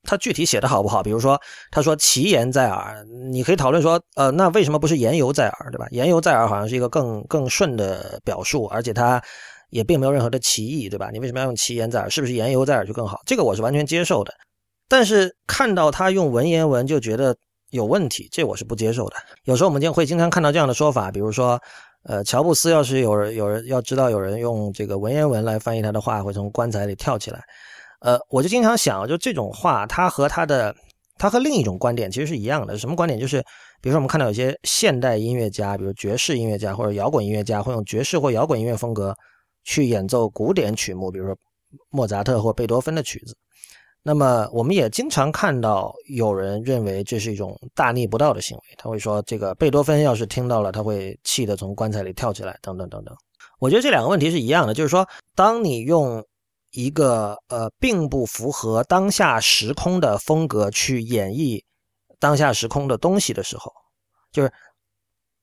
[0.02, 1.02] 他具体写的好不好？
[1.02, 1.38] 比如说，
[1.70, 9.22] 他说“其言在耳”，你可以讨论说，呃，那为什么不是“言犹在耳”，对吧？“言犹在耳”好像是一个更更顺的表述，而且它
[9.70, 11.10] 也并没有任何的歧义，对吧？
[11.12, 12.10] 你为什么要用“其言在耳”？
[12.10, 13.18] 是不是“言犹在耳”就更好？
[13.24, 14.32] 这个我是完全接受的。
[14.88, 17.36] 但是看到他用文言文就觉得
[17.70, 19.16] 有问题，这我是不接受的。
[19.44, 21.60] 有时候我们就会经常看到这样的说法，比如说，
[22.02, 27.40] 呃，乔布斯要是有人有人要知道有人用这个文言文来翻译他的话，会从棺材里跳起来。
[28.00, 30.74] 呃，我就经常想，就这种话，他和他的，
[31.18, 32.76] 他和另一种观点其实是一样的。
[32.76, 33.20] 什么观点？
[33.20, 33.40] 就是，
[33.80, 39.14] 比如说我们看到有些现代音乐家，比如爵士音乐家或者摇滚音乐家，会用爵士或摇滚音乐风格
[39.70, 41.36] 去演奏古典曲目，比如说
[41.90, 43.36] 莫扎特或贝多芬的曲子。
[44.02, 53.14] 那么，我们也经常看到有人认为这是一种大逆不道的行为，他会说，这个贝多芬要是听到了，他会气得从棺材里跳起来，等等等等。
[53.60, 56.24] 我觉得这两个问题是一样的，就是说，当你用。
[56.72, 61.60] 一个呃，并不符合当下时空的风格去演绎
[62.20, 63.72] 当下时空的东西的时候，
[64.30, 64.52] 就是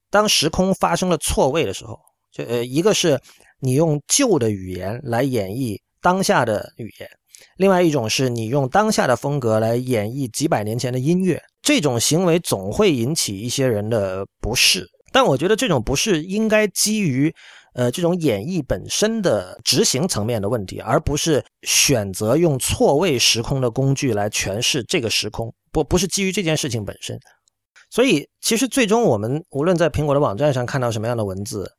[0.09, 1.99] 当时空发生了错位的时候，
[2.31, 3.19] 就呃，一个是
[3.60, 7.10] 你用旧的语言来演绎当下的语言，
[7.58, 14.88] 另外一种是你用当下的风格来演绎几百年前的音乐，这种行为总会引起一些人的不适。
[15.12, 17.34] 但我觉得这种不适应该基于。
[17.74, 27.20] 呃，这种演绎本身的执行层面的问题，而不是选择用错位时空的工具来诠释这个时空，不不是基于这件事情本身。
[27.91, 31.72] 所以，其实最终我们无论在苹果的网站上看到什么样的文字，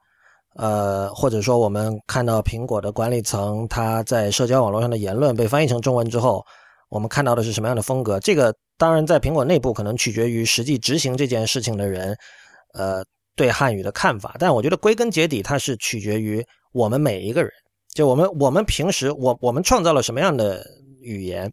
[0.55, 6.45] 呃，或者说我们看到苹果的管理层他在社交网络上的言论被翻译成中文之后，
[6.89, 8.19] 我们看到的是什么样的风格？
[8.21, 12.17] 这个当然在苹果内部可能取决于实际执行这件事情的人，
[12.75, 13.05] 呃。
[13.39, 17.53] 对汉语的看法，但我觉得归根结底，它是取决于我们每一个人。
[17.95, 20.67] 就我们，我们平时，我我们创造了什么样的
[21.01, 21.49] 语言，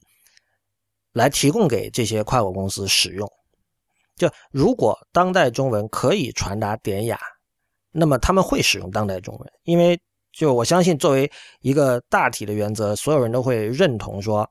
[1.14, 3.32] 来提供给这些跨国公司使用。
[4.16, 7.20] 就如果当代中文可以传达典雅，
[7.98, 9.98] 那么他们会使用当代中文，因为
[10.34, 11.32] 就我相信，作为
[11.62, 14.46] 一个大体的原则，所有人都会认同说，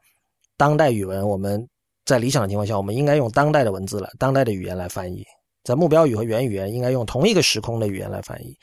[0.56, 1.68] 当代语文我们
[2.06, 5.22] 在理想的情况下，我们应该用当代的文字来，当代的语言来翻译。
[5.62, 8.56] 在目标语和原语言应该用同一个时空的语言来翻译，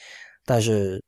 [0.45, 1.03] 但是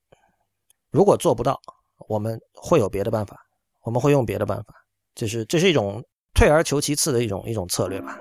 [0.92, 1.60] 如果做不到，
[2.08, 3.38] 我们会有别的办法，
[3.84, 4.74] 我们会用别的办法，
[5.16, 6.04] 这是这是一种
[6.36, 8.20] 退而求其次的一种一种策略吧。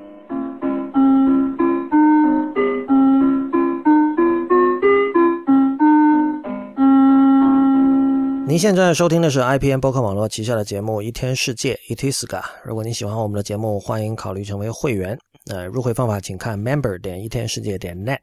[8.52, 12.42] 您现在收听的是 IPN 播客网络旗下的节目《一天世界》Itiska。
[12.62, 15.18] 如果你喜欢我们的节目，欢迎考虑成为会员。
[15.46, 18.18] 呃，入会方法请看 member 点一天世界点 net。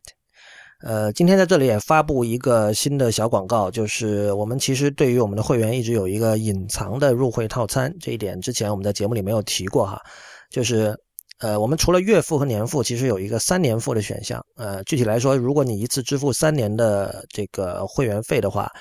[0.83, 9.99] 呃，今天在这里也发布一个新的小广告，就是我们其实对于我们的会员一直有一个隐藏的入会套餐，这一点之前我们在节目里没有提过哈。
[10.51, 10.95] 就是
[11.39, 14.45] 呃，我们除了月付和年付，其实有一个三年付的选项。
[14.57, 18.71] 呃，具体来说，如果你一次支付三年的这个会员费的话。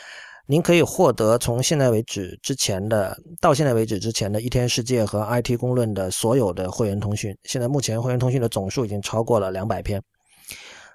[0.50, 7.36] 您可以获得从现在为止之前的到现在为止之前的一天世界和 IT 公论的所有的会员通讯。
[7.44, 10.02] 现在目前会员通讯的总数已经超过了两百篇。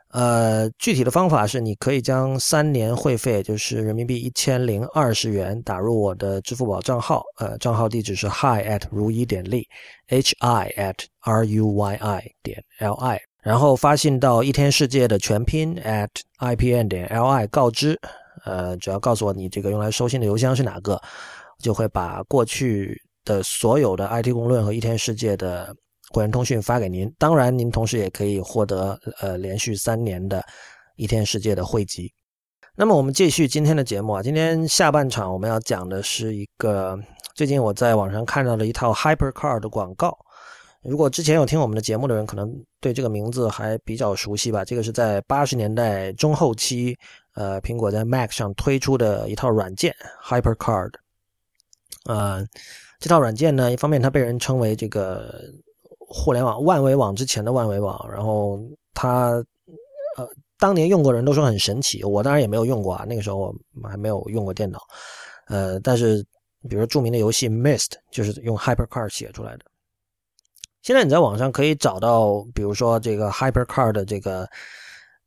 [0.10, 16.10] 呃，具体的方法是，你可以将三年会费，就是人民币一千零二十元，打入我的支付宝账号，呃，账号地址是 hi at 如一点 li，h i at r u y i 点 l i，然后发信到一天世界的全拼 at
[16.38, 18.00] i p n 点 l i 告知，
[18.46, 21.02] 呃，只要告诉我你这个用来收信的邮箱是哪个，
[21.60, 25.76] 就会把过去的所有的 IT 公论和一天世界的。
[26.10, 30.44] 会员通讯发给您，当然您同时也可以获得呃连续三年的
[30.96, 32.12] 一天世界的汇集。
[32.76, 36.96] 那么我们继续今天的节目啊，今天下半场我们要讲的是一个
[37.34, 40.16] 最近我在网上看到了一套 Hypercar 的广告。
[40.84, 44.64] 如果之前有听我们的节目的人，可能对这个名字还比较熟悉吧。
[44.64, 46.96] 这个是在八十年代中后期，
[47.36, 50.92] 呃，苹果在 Mac 上推出的一套软件 HyperCard。
[52.06, 52.46] 呃，
[53.00, 55.54] 这套软件呢，一方面它被人称为这个。
[56.16, 58.60] 互联网万维网之前的万维网，然后
[58.94, 59.32] 它
[60.16, 63.56] 呃当年用过人都说很神奇，我当然也没有用过啊，那个时候我
[63.88, 64.80] 还没有用过电脑，
[65.48, 66.24] 呃，但是
[66.70, 69.66] 比如说著名的游戏 Mist 就是用 HyperCard 写出来的。
[70.84, 74.48] 现在你在网上可以找到，比如说这个 HyperCard 的这个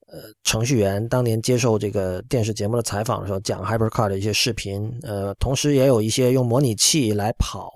[0.07, 7.73] 呃程序员当年接受这个电视节目的采访的时候讲 HyperCard 的一些视频，呃，同时也有一些用模拟器来跑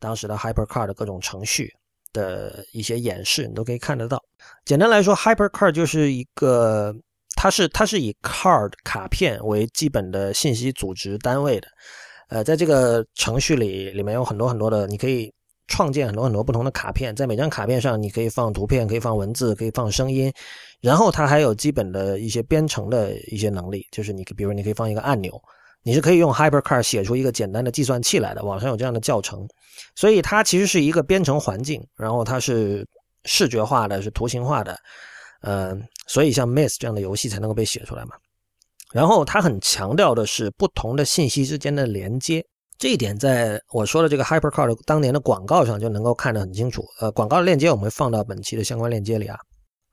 [0.00, 1.72] 当时的 HyperCard 的各种程序。
[2.12, 4.22] 的一些演示，你都可以看得到。
[4.64, 6.94] 简单来说，HyperCard 就是一个，
[7.34, 11.66] 它是它是以 card 卡片为基本的信息组织单位的。
[12.28, 15.28] 呃，在这个程序里，里面有很多很多的，你可以
[15.66, 17.12] 创建很多很多不同的卡片。
[17.16, 20.32] 在每张卡片上，你可以放图片，可以放文字，可以放声音。
[20.84, 25.40] 然后它还有基本的一些编程的一些能力，就是你比如你可以放一个按钮。
[25.82, 29.46] 你是可以用 Hypercar 写出一个简单的计算器来的，网上有这样的教程，
[29.94, 32.86] 所以它其实是一个编程环境，然后它是
[33.24, 34.78] 视觉化的，是图形化的，
[35.42, 38.12] 嗯，所以像 Miss 这样的游戏才能够被写出来嘛。
[38.92, 42.42] 然后它很强调的是不同的信息之间的连接，
[42.78, 46.82] 这一点在我说的这个 HyperCard 当年的广告上就能够看得很清楚。
[47.00, 49.38] 呃，广告链接我们会放到本期的相关链接里啊。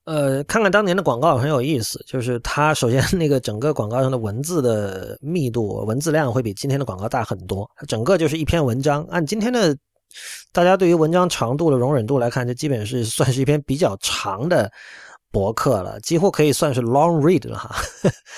[0.05, 7.69] 呃，看看当年的广告很有意思，就是它首先那个整个广告上的文字的密度、文字量会比今天的广告大很多。
[7.87, 9.77] 整个就是一篇文章，按今天的
[10.51, 14.69] 大家对于文章长度的容忍度来看，这基本是算是一篇比较长的
[15.31, 17.75] 博客了，几乎可以算是 long read 了哈。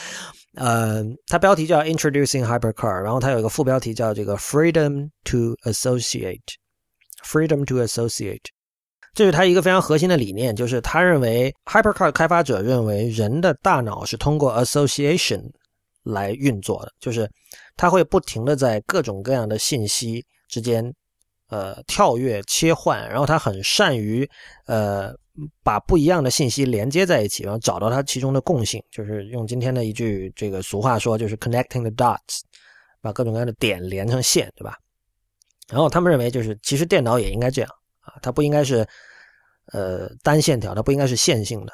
[0.56, 8.43] 呃，它标题叫 Introducing Hypercar，然后它有一个副标题叫这个 Freedom to Associate，Freedom to Associate。
[9.13, 15.43] 这是他一个非常核心的理念，就是他认为 HyperCard 开发者认为人的大脑是通过 association
[16.04, 17.30] 来运作的，就是
[17.78, 20.91] 他会不停的在各种各样的信息之间，
[21.49, 24.28] 呃，跳跃切换，然后他很善于
[24.65, 25.13] 呃
[25.63, 32.41] 把不一样的信息连接在一起，然后找到它其中的共性，就是用今天的一句这个俗话说，就是 connecting the dots，
[33.02, 34.76] 把各种各样的点连成线，对吧？
[35.69, 37.71] 然后他们认为，就是其实电脑也应该这样。
[38.04, 38.88] 啊，它不应该是，
[39.72, 41.74] 呃，单线条，它不应该是线性的。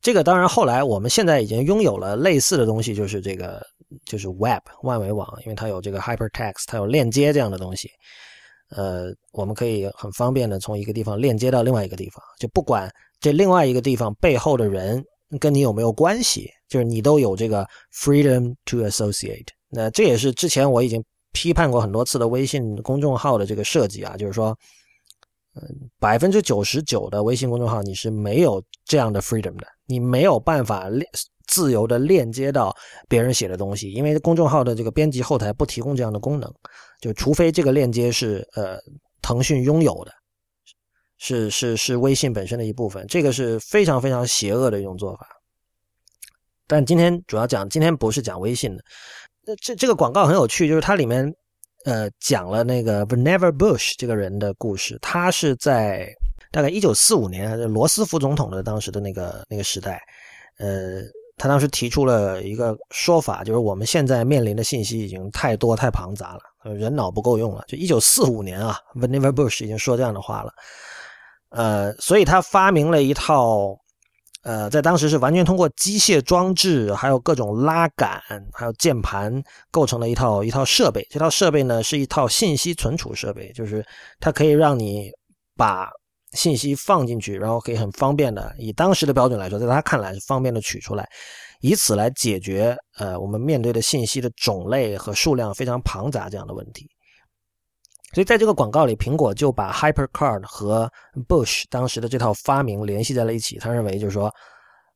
[0.00, 3.66] 这个当然，后来我们现在已经拥有了类似的东西，就是这个，
[4.04, 7.88] 就是 Web 万维网，因为它有这个 Hypertext，它有链接这样的东西。
[8.68, 15.02] 呃，我们可以很方便的从一个地方链接到另外一个地方，就不管这另外一个地方背后的人
[15.40, 19.48] 跟你有没有关系，就是你都有这个 freedom to associate。
[19.70, 24.54] 那这也是之前我已经批判过很多次的微信公众号的这个设计啊，就是说。
[25.56, 31.08] 嗯，百分之九十九的微信公众号你是没有这样的 freedom 的，你没有办法链
[31.46, 32.74] 自由的链接到
[33.08, 36.52] 别人写的东西，因为公众号的这个编辑后台不提供这样的功能，
[37.00, 38.78] 就除非这个链接是呃
[39.22, 40.12] 腾讯拥有的，
[41.18, 45.28] 是是是微信本身的一部分，这个是非常非常邪恶的一种做法。
[46.66, 48.82] 但今天主要讲，今天不是讲微信的，
[49.46, 51.32] 那这这个广告很有趣，就是它里面。
[51.84, 54.98] 呃，讲了那个 Vannevar Bush 这个人的故事。
[55.00, 56.08] 他是在
[56.50, 60.02] 大概一九四五年，罗斯福总统的当时的那个那个时代，
[60.58, 61.02] 呃，
[61.36, 67.64] 他当时提出了一个说法，就是我们现在面临的信息已经太多太庞杂了，人脑不够用了。
[67.68, 70.52] 就一九四五年啊，Vannevar Bush 已经说这样的话了。
[71.50, 73.78] 呃，所以他发明了一套。
[74.44, 81.06] 呃，在当时是完全通过机械装置，还有各种拉杆，还有键盘构成的一套一套设备。
[81.10, 83.84] 这套设备呢，是一套信息存储设备，就是
[84.20, 85.10] 它可以让你
[85.56, 85.88] 把
[86.32, 91.08] 信息放进去，然后可以很方便的，以当时的标准来说，在他看来是方便的取出来，
[91.60, 96.86] 以此来解决呃我们面对的信息的种类和数量非常庞杂这样的问题。
[98.14, 100.88] 所以在这个广告里，苹果就把 HyperCard 和
[101.26, 103.58] Bush 当时的这套发明联系在了一起。
[103.58, 104.32] 他认为，就是说，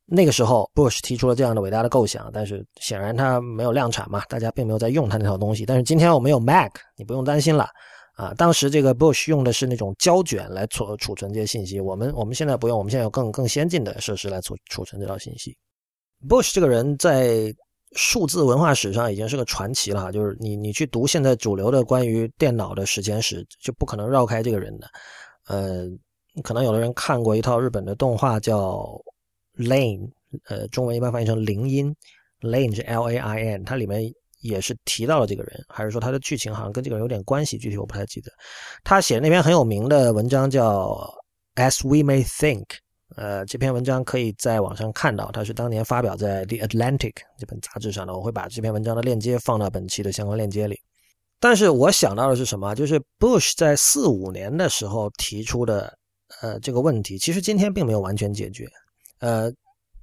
[0.07, 5.67] 那个时候，Bush 提出了这样的伟大的构想，但是显然他没有量产嘛，大家并没有在用他那套东西。
[5.67, 7.69] 但是今天我们有 Mac，你不用担心了
[8.15, 8.33] 啊。
[8.35, 15.57] 当时这个 Bush 用的是那种胶卷来储储存这些信息，我们我们现在不用，我们现在有更更先进的设施来储储存这套信息。
[16.29, 17.53] Bush 这个人在
[17.93, 24.89] 数字文化史上已经是个传奇了，就是你你去读现在主流的关于电脑的时间史，就不可能绕开这个人的。
[25.47, 25.87] 呃，
[26.43, 29.01] 可能有的人看过一套日本的动画叫。
[29.59, 30.09] Lane，
[30.45, 31.93] 呃，中文一般翻译成铃音
[32.43, 34.01] ，Lane 是 L A I N，它里面
[34.41, 37.59] 也是提到了这个人，还是说他的剧情好像跟这个人有点关系？
[37.59, 38.31] 具体我不太记得。
[38.85, 40.91] 他写的那篇很有名的文章叫
[41.61, 42.67] 《As We May Think》，
[43.17, 48.15] 呃，这篇文章可以在网上看到，它是当年发表在《The Atlantic》这本杂志上的。
[48.15, 50.79] 我会把这篇文章的链接放到本期的相关链接里。
[51.41, 52.75] 但是我想到的是什么？
[52.75, 55.97] 就是 Bush 在四五年的时候提出的，
[56.43, 58.67] 呃，这个问题，其实今天并没有完全解决。
[59.21, 59.51] 呃，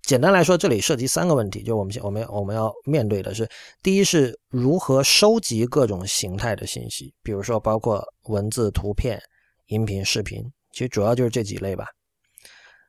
[0.04, 3.48] 简单来说，这里涉及三个问题，就我们我们我们要面对的是：
[3.84, 9.22] 第一是如何收集各种形态的信息，比如说包括文字、图片、
[9.68, 11.86] 音频、视频，其实主要就是这几类吧。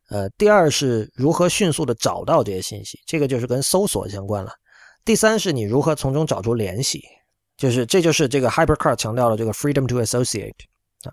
[0.09, 4.53] 呃，第二是如何迅速的找到这些信息，这个就是跟搜索相关了。
[5.05, 7.03] 第三是你如何从中找出联系，
[7.57, 10.55] 就是这就是这个 Hypercard 强调的这个 freedom to associate
[11.03, 11.13] 啊。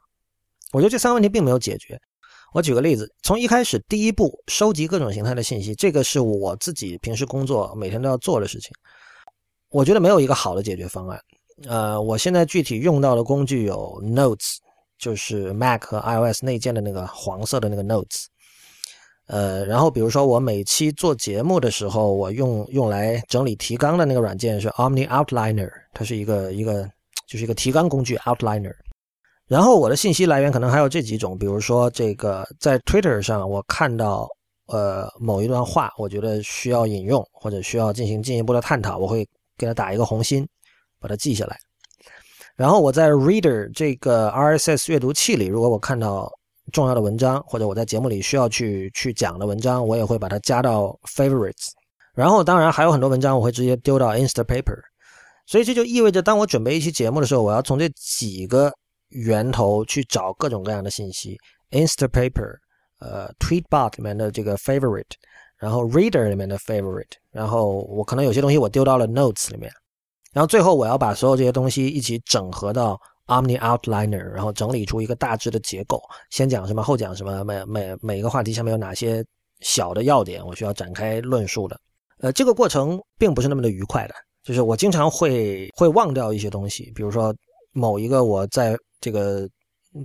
[0.72, 2.00] 我觉得这三个问题并没有解决。
[2.54, 8.72] 我举个例子，从一开始，第一步收集各种形态的信息，这个是我自己平时工作每天都要做的事情。
[9.70, 11.20] 我觉得没有一个好的解决方案。
[11.68, 14.58] 呃，我现在具体用到的工具有 Notes，
[15.00, 18.26] 就是 Mac 和 iOS 内建的那个黄色的那个 Notes。
[19.28, 26.84] 呃，然后比如说我每期做节目的时候，我用用来整理提纲的那个软件是 Omni Outliner，它是一个一个
[27.28, 28.74] 就是一个提纲工具 Outliner。
[29.48, 34.28] 然后我的信息来源可能还有这几种，比如说这个在 Twitter 上我看到
[34.68, 40.48] 呃某一段话，我觉得需要引用或者需要进行进一步的探讨，我会给他打一个红心，
[41.00, 41.58] 把它记下来。
[42.56, 46.32] 然后我在 Reader 这个 RSS 阅读器里，如果我看到
[46.72, 51.70] 重要的文章或者我在节目里需要去去讲的文章，我也会把它加到 Favorites。
[52.16, 54.80] 然后当然还有很多文章我会直接丢到 Instapaper。
[55.46, 58.72] 所以这就意味着，当我准备一期节目的时候，我要从这几个。
[59.16, 61.38] 源头去找各种各样的信息
[61.70, 62.56] ，Instapaper，
[63.00, 65.04] 呃，Tweetbot 里面的这个 favorite，
[65.60, 69.72] 然后 Reader 里面的 favorite，然后我可能有些东西我丢到了 Notes 里面，
[70.32, 79.24] 然后最后我要把所有这些东西一起整合到 Omni Outliner，然后整理出一个大致的结构，先讲什么，后讲什么，每每每一个话题下面有哪些
[79.62, 81.80] 小的要点，我需要展开论述的。
[82.20, 87.34] 呃，这个过程并不是那么的愉快的，就是我经常会会忘掉一些东西，比如说
[87.72, 89.48] 某一个我在这个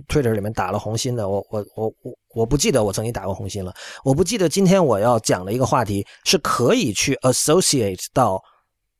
[0.07, 3.73] Twitter 里面打了红心的，我我我我我不记得我曾经打过红心了。
[4.03, 8.41] 我不记得今天我要讲的一个话题是可以去 associate 到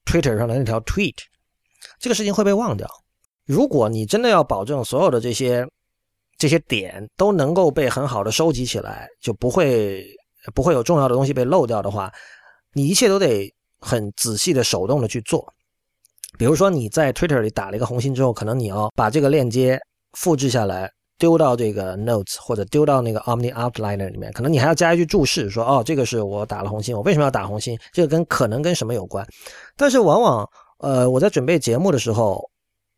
[0.05, 1.15] Twitter 上的那条 tweet，
[1.99, 2.87] 这个事情会被忘掉。
[3.49, 5.65] 如果你真的要保证所有的这些
[6.37, 10.05] 这些点都能够被很好的收集起来，就不会
[10.53, 12.13] 不会有重要的东西被漏掉的话，
[12.73, 15.43] 你一切都得很仔细的手动的去做。
[16.37, 19.79] 比如说你在 Twitter 里打了一个红心之后，可能你要把这个链接
[20.13, 27.75] 复制下来，丢到这个 Notes 或者丢到那个 Omni Outliner 里面，可能你还要加一句注释，说哦，这个是我打了红心，我为什么要打红心？
[27.91, 29.27] 这个跟可能跟什么有关？
[29.75, 32.47] 但是往往，呃，我在准备节目的时候，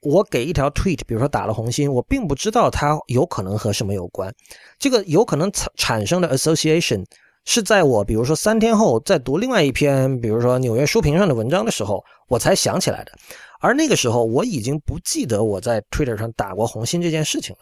[0.02, 4.34] 我给一条 tweet，比如说打了红心，我并不知道它有可能和什么有关，
[4.78, 7.06] 这个有可能产产生的 association。
[7.44, 13.12] 是在我比如说三天后在读另外一篇，比如说纽约书评上的文章的时候，我才想起来的。
[13.60, 17.62] 而那个时候我已经不记得我在 Twitter 上打过红心这件事情了。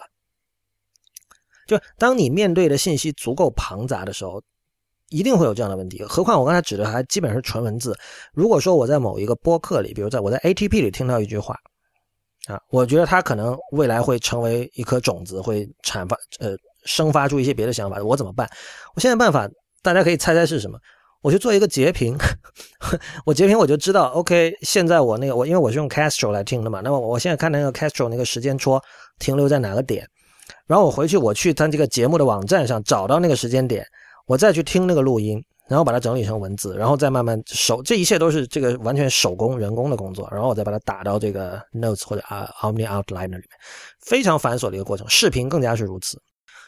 [1.65, 4.41] 就当你面对的信息足够庞杂的时候，
[5.08, 6.04] 一定会有这样的问题。
[6.04, 7.97] 何况我刚才指的还基本是纯文字。
[8.34, 11.56] 如果说我在某一个播客里，比如在我在 ATP 里听到一句话，
[12.50, 18.50] 啊，我觉得它可能未来会成为一颗种子，会产发呃生发出一些别的想法，我怎么办？
[18.96, 19.50] 我现在办法。
[19.82, 20.78] 大家可以猜猜是什么？
[21.22, 22.18] 我就做一个截屏，
[23.26, 24.08] 我截屏我就知道。
[24.08, 28.84] OK，现在我那个我因为我是用 Castro 来听的嘛，那么我现在看那个 Castro 那个时间戳
[29.20, 30.06] 停留在哪个点，
[30.68, 33.88] 然后我回去我去他这个节目的网站上找到那个时间点，
[34.28, 43.49] 我再去听那个录音，然后把它整理成文字，然后再慢慢手，这一切都是这个完全手工人工的工作，然后我再把它打到这个 Notes 或者啊 Omni Outliner 里面，
[44.01, 45.07] 非常繁琐的一个过程。
[45.07, 46.20] 视频更加是如此。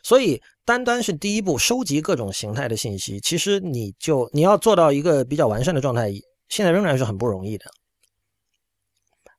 [0.04, 6.12] 所以，单单是第一步收集各种形态的信息，其实你就你要做到一个比较完善的状态，
[6.50, 7.66] 现在仍然是很不容易的。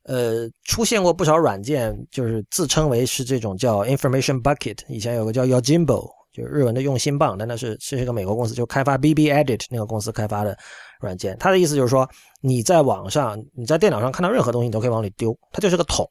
[0.04, 10.56] 呃，出现过不少软件，就是自称为是这种叫 information bucket，以前有个叫 Yojimbo，就日文的用心棒，但那是是一个美国公司，就开发 BB Edit 那个公司开发的
[11.00, 11.36] 软件。
[11.38, 12.08] 它的意思就是说，
[12.40, 16.08] 你在网上、你在电脑上看到任何东西，你都可以往里丢，它就是个桶。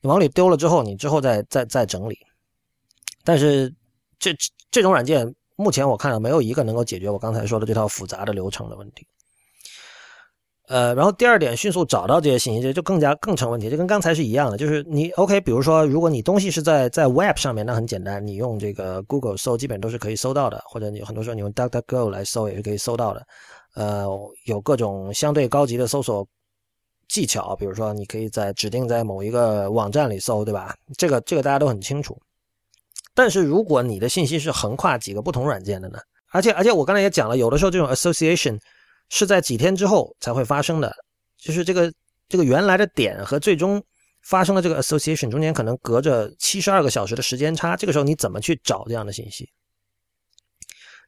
[0.00, 2.18] 你往里丢了之后，你之后再再再整理。
[3.24, 3.74] 但是
[4.18, 4.34] 这
[4.70, 9.06] 这种软件目前我看到没有一个能够解决我刚才说的这套复杂的流程的问题。
[10.68, 13.70] 呃，然后第二点，迅速找到这些信息，这就更加更成问题。
[13.70, 23.24] 就跟刚才是一样的，就是你 OK，比如说，如果你东西是在在 Web 上面，那很简单，你用这个 Google 搜，基本都是可以搜到的，或者你很多时候你用 DuckDuckGo 来搜也是可以搜到的。
[23.76, 24.06] 呃，
[24.46, 26.26] 有各种相对高级的搜索
[27.06, 30.74] 技巧，比如说你可以在指定在某一个网站里搜，对吧？
[30.98, 32.18] 这个这个大家都很清楚。
[33.14, 35.98] 但是如果你的信息是横跨几个不同软件的呢？
[36.32, 38.58] 而且而且我刚才也讲了，有的时候这种 association。
[39.08, 40.92] 是在几天之后才会发生的，
[41.38, 41.92] 就是这个
[42.28, 43.82] 这个原来的点和最终
[44.22, 49.48] 发生的这个 association 中间可能隔着七十二个小时的时间差，这个时候你怎么去找这样的信息？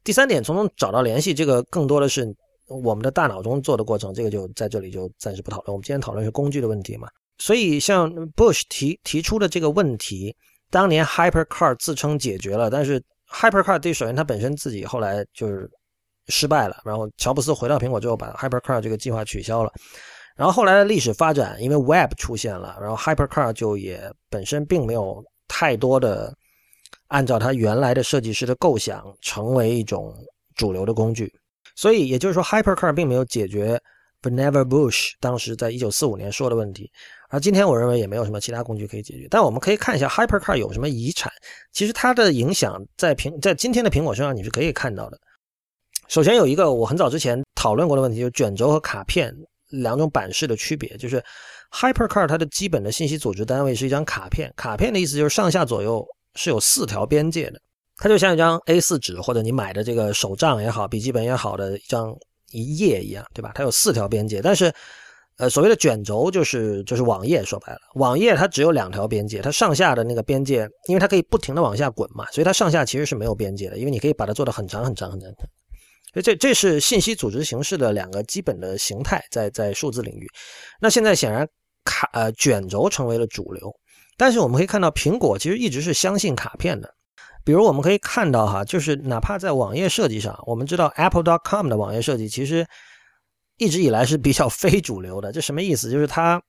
[0.03, 2.25] 第三点，从中找到联系，这个更多的是
[2.67, 5.73] 我们的大脑中做的过程，这个就在这里就暂时不讨论。
[5.73, 7.09] 我们今天讨论是工具的问题嘛？
[7.37, 10.33] 所以像 Bush 提提出的这个问题，
[10.69, 15.69] 当年 HyperCard 自称解决了，但是 HyperCard 对首先它本身自己后来就是。
[16.29, 19.71] 失败了，然后乔布斯回到苹果之后，把 HyperCar 这个计划取消了。
[20.35, 26.33] 然后后来的历史发展，因为 Web 出现了，然后 HyperCar 就也本身并没有太多的
[27.07, 30.15] 按照他原来的设计师的构想成为一种
[30.55, 31.29] 主流的工具。
[31.75, 33.77] 所以也就是说，HyperCar 并没有解决
[34.21, 36.89] Vannevar Bush 当时在一九四五年说的问题。
[37.29, 39.27] 而今天我认为也没有什么其他工具可以解决。
[39.29, 41.31] 但我们可以看一下 HyperCar 有什么遗产。
[41.73, 45.19] 其实它的影响在苹在今天的苹果身上你是可以看到的。
[46.09, 49.31] 首先有一个我很早之前讨论过的问题，就是卷轴和卡片
[49.69, 50.97] 两种版式的区别。
[50.97, 51.23] 就是
[51.71, 56.03] HyperCard 它的基本的信息组织单位是一张卡片，卡片的意思就是上下左右
[56.33, 57.61] 是有四条边界的，
[57.97, 62.11] 它就像一张 A4 纸或者你买的这个手账也好、笔记本也好的一张
[62.51, 63.51] 一页一样，对吧？
[63.53, 64.41] 它有四条边界。
[64.41, 64.73] 但是，
[65.37, 75.31] 呃，所谓的卷轴就是就是网页，说白了，网页它只有两条边界，它上下的那个边界，因为它可以不停的往下滚嘛，所以它上下其实是没有边界的，因为你可以把它做的很长很长很长。
[76.13, 80.27] 所以这这是信息组织形式的两个基本的形态，在在数字领域。
[80.81, 81.47] 那现在显然
[81.85, 83.71] 卡呃卷轴成为了主流，
[84.17, 86.93] 但是我们可以看到苹果其实一直是相信卡片的。
[87.45, 92.67] 比如我们可以看到哈，就是哪怕在网页设计上，我们知道 Apple.com 的网页设计其实
[93.57, 95.31] 一直以来是比较 非主流的。
[95.31, 95.89] 这什么意思？
[95.89, 96.41] 就是它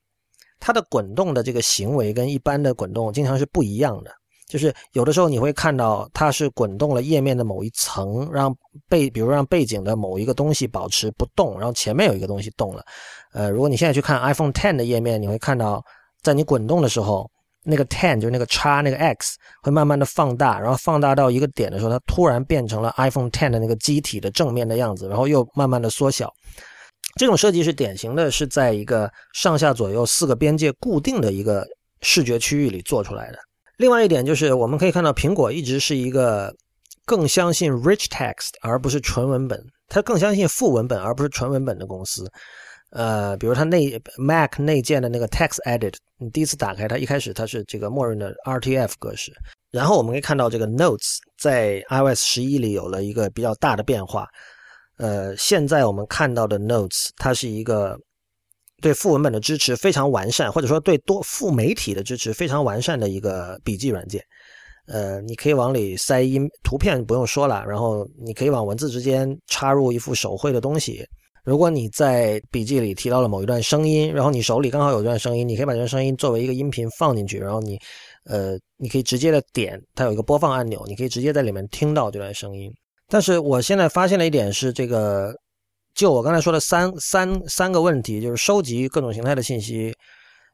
[0.58, 4.10] 它的滚动的这个行为跟一般的滚动经常是不一样的。
[4.50, 8.52] 就是有的时候你会看到它是滚动了页面的某一层，让
[8.88, 12.82] 背，比如让背景的某一个东西保持不动，然后前面有一个东西动了。
[13.32, 15.80] 呃，如果你现在去看 iPhone Ten 的页面，你会看到，
[16.20, 17.30] 在你滚动的时候，
[17.62, 26.28] 那个 Ten 就是那个叉那个 X 会慢慢的放大，然后放大到一个点的时候，它突然变成了 iPhone Ten 的那个机体的正面的样子，然后又慢慢的缩小。
[27.16, 31.64] 这种设计是典型的，是在一个上下左右四个边界固定的一个
[32.02, 33.38] 视觉区域里做出来的。
[33.80, 36.54] 另外一点就是，我们可以看到，苹果一直是一个
[37.06, 39.58] 更相信 rich text 而不是纯文本，
[39.88, 42.30] 它更相信副文本而不是纯文本的公司。
[42.90, 49.32] 呃，比如它内 Mac 内建的那个 Text Edit，你第一次打开它，一开始它是这个默认的 RTF 格式。
[49.70, 54.26] 然后我们可以看到，这个 Notes 在 iOS 十一里有了一个比较大的变化。
[54.98, 57.98] 呃，现在我们看到的 Notes，它是一个。
[58.80, 64.22] 对副文本的支持非常完善，或者说对多副媒体的支持非常完善的一个笔记软件。
[64.86, 71.06] 呃，你可以往里塞音图片，不用说了，然后你可以往文字之间插入一幅手绘的东西。
[71.44, 77.78] 如果你在笔记里提到了某一段声音，然后你手里刚好有一段声音，你可以把这段声音作为一个音频放进去，然后你，
[78.24, 82.72] 呃，你可以直接的点它有一个播放按钮，你可以直接在里面听到这段声音。
[83.08, 85.32] 但是我现在发现了一点是这个。
[85.94, 89.94] 就我刚才说的三三三个问题，就是收集各种形态的信息，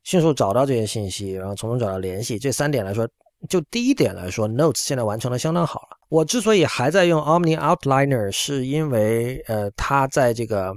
[0.03, 2.39] 迅速找到这些信息，然后从中找到联系。
[2.39, 3.09] 这三点来说，
[3.49, 5.97] 就第一点来说，Notes 现在完成的相当好了。
[6.09, 10.75] 我之所以还在用 Omni Outliner，是因为呃，它在这个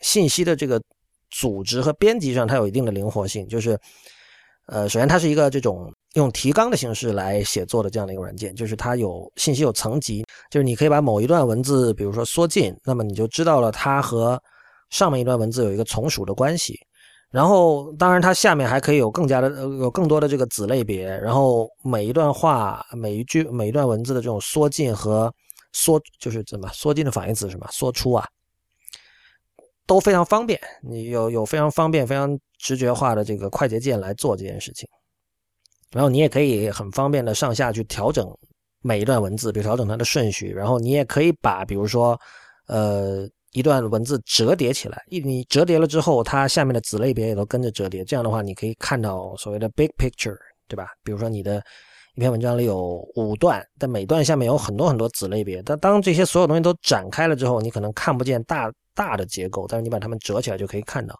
[0.00, 0.80] 信息的这个
[1.30, 3.48] 组织和编辑上，它有一定的灵活性。
[3.48, 3.78] 就是
[4.66, 5.92] 呃，首先它是一个这种。
[6.14, 14.40] 用提纲的形式来写作的这样的一个软件，就是它有信息有层级，就是你可以把某一段文字，比如说缩进，那么你就知道了它和
[14.90, 16.78] 上面一段文字有一个从属的关系。
[17.30, 25.32] 然后，当然它下面还可以有更加的有更多的这个子类别，然后每一段话、每一句、每一段文字的这种缩进和
[25.72, 28.28] 缩，就是怎么缩进的反义词什么缩出啊，
[29.86, 30.60] 都非常方便。
[30.82, 34.86] 你有有非常方便、非常直觉化的这个快捷键来做这件事情。
[35.92, 38.26] 然后你也可以很方便的上下去调整
[38.82, 42.18] 每一段文字，比如调整它的顺序，然后你也可以把，比如说，
[42.66, 50.36] 呃，一段文字折叠起来，一你折叠了之后，它下面的子类别也都跟着折叠，这样的话，你可以看到所谓的 big picture，
[50.66, 50.86] 对吧？
[51.04, 51.62] 比如说你的
[52.16, 61.14] 一篇文章里有五段，但每段下面有很多很多子类别，但当这些所有东西都展开了之后，你可能看不见大大的结构，但是你把它们折起来就可以看到。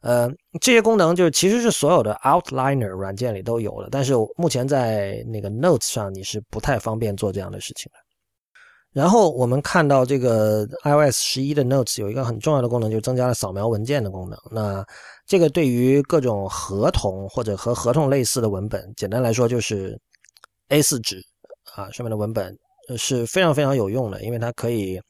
[0.00, 0.30] 呃，
[0.60, 7.98] 这些功能就是其实是所有的 Outliner 软件里都有的，但是目前在那个 Notes 上你是不太方便做这样的事情的。
[8.92, 14.38] 然后我们看到这个 iOS 十一的 Notes 有一个很重要的功能，就是增加了扫描文件的功能。
[14.52, 14.84] 那
[15.26, 19.98] 这个对于各种合同或者和合同类似的文本，简单来说就是
[20.68, 21.20] A4 纸
[21.74, 22.56] 啊上面的文本
[22.96, 25.00] 是非常非常有用的，因为它可以。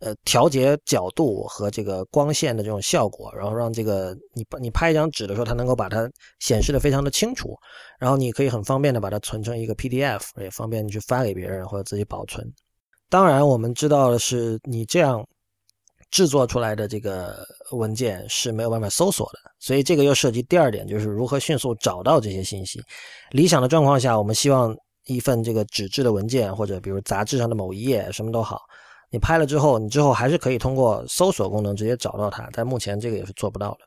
[0.00, 7.56] 呃，调节角度和这个光线的这种效果，然后让这个你你拍一张纸的时候，它能够把它显示的非常的清楚，
[7.98, 12.46] 然后你可以很方便的把它存成一个 PDF，也方便你去发给别人或者自己保存。
[13.08, 15.26] 当然，我们知道的是，你这样
[16.12, 22.80] 制作出来的这个文件是没有办法搜索的，所以这个又涉及第二点，就是如何迅速找到这些信息。
[23.30, 24.76] 理想的状况下，我们希望
[25.06, 28.60] 一份这个纸质的文件，或者比如杂志上的某一页，什么都好。
[29.10, 33.78] 你拍了之后，你之后还是可以通过搜索功能直接找到它，但目前这个也是做不到的。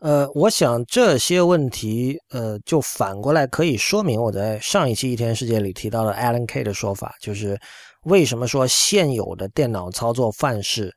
[0.00, 7.58] 呃，我想这些问题，呃，就反过来可以说明我在上一期《一天世界》里提到的 Alan K 的说法，就是
[8.04, 10.90] 为什么说现有的电脑操作范式，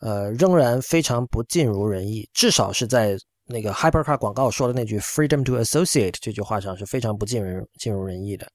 [0.00, 3.16] 呃，仍然非常不尽如人意，至少是在
[3.46, 8.46] 那个 Hypercar 广告说的那句 “Freedom to Associate” 这句话上是非常不尽人尽如人意的。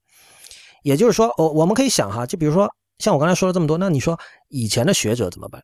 [0.84, 2.70] 也就是说，我我们可以想哈，就比如说。
[3.00, 4.20] 像我刚才说了这么多，那你说
[4.50, 5.62] 以前的学者怎么办？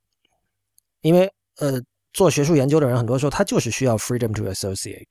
[1.02, 1.82] 因为呃，
[2.14, 5.08] 做学术研究的人很多时候他就是需要 freedom to associate。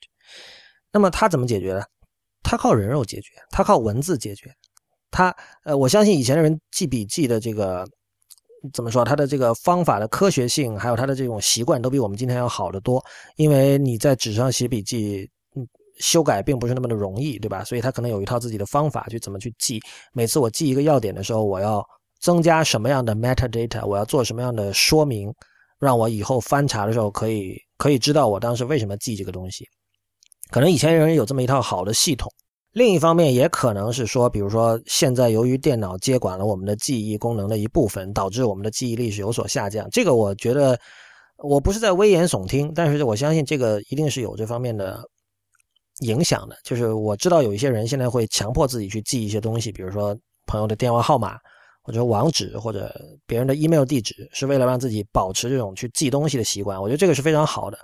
[0.93, 1.83] 那么他怎么解决呢？
[2.43, 4.53] 他靠人肉解决，他靠文字解决。
[5.11, 7.87] 他呃，我相信以前的人记笔记的这个
[8.73, 9.05] 怎么说？
[9.05, 13.05] 他的这个方法的科学性，还有他的这种习惯，都比我们今天要好得多。
[13.37, 15.67] 因为你在纸上写笔记，嗯，
[15.99, 17.65] 修改并不是那么的容易，对吧？
[17.65, 19.81] 所以他可能有一套自己的方法去怎么去记。
[20.13, 21.85] 每次我记一个要点的时候，我要。
[22.21, 23.85] 增加什么样的 metadata？
[23.87, 25.33] 我要做什么样的说明，
[25.79, 29.65] 让我以后翻查的时候可以可以知道我当时为什么记这个东西？
[30.51, 32.31] 可能以前人有这么一套好的系统。
[32.73, 39.89] 另一方面，也可能是说，比如说现在由于电脑接管了我们的记忆功能的一部分，导致我们的记忆力是有所下降。
[39.91, 40.79] 这个我觉得
[41.39, 45.03] 我不是在危言耸听，但是我相信这个一定是有这方面的
[46.03, 46.57] 影响的。
[46.63, 50.17] 就是我知道有一些人现在会强迫自己去记一些东西，比如说
[50.47, 51.39] 朋友的电话号码。
[51.91, 52.95] 或者网址或者
[53.27, 56.81] 别人的 email 地址，是为了让自己保持这种去记东西的习惯。
[56.81, 57.77] 我觉得这个是非常好的。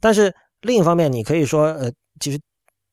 [0.00, 0.30] 但是
[0.60, 2.38] 另一方面，你可以说，呃，其实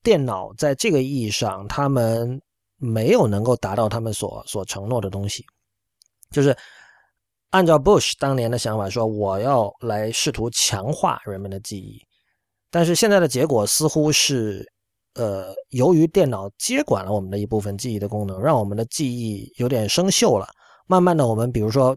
[0.01, 2.41] 电脑在这个意义上，他们
[2.77, 5.45] 没有能够达到他们所所承诺的东西。
[6.31, 6.55] 就是
[7.49, 12.01] 按照 Bush 当年的想法说，我要来试图强化人们的记忆，
[12.71, 14.65] 但是现在的结果似乎是。
[15.19, 20.47] 呃，由于电脑接管了我们的一部分记忆的功能，让我们的记忆有点生锈了。
[20.87, 21.93] 慢慢的，我们比如说，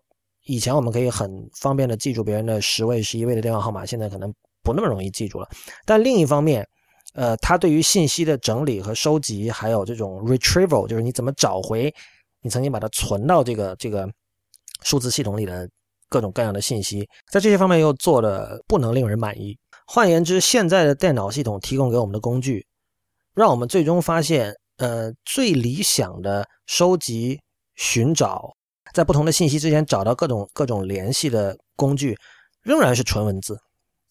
[0.47, 5.49] 以前我们可以很方便的记住别人的十位、十一位的电话号码，现在可能不那么容易记住了。
[5.87, 6.67] 但另一方面，
[7.15, 11.95] 呃，它对于信息的整理和收集，还有这种 retrieval，就是你怎么找回
[12.43, 14.11] 你曾经把它存到这个这个
[14.83, 15.71] 数字系统里的
[16.09, 19.57] 各种各样的信息，在这些方面又做的不能令人满意。
[19.87, 22.67] 换言之，现在的电脑系统提供给我们的工具。
[23.35, 27.41] 让我们最终发现，呃，最理想的收集、
[27.77, 28.51] 寻找，
[28.93, 32.17] 在不同的信息之间找到各种各种联系的工具，
[32.63, 33.59] 仍然是纯文字，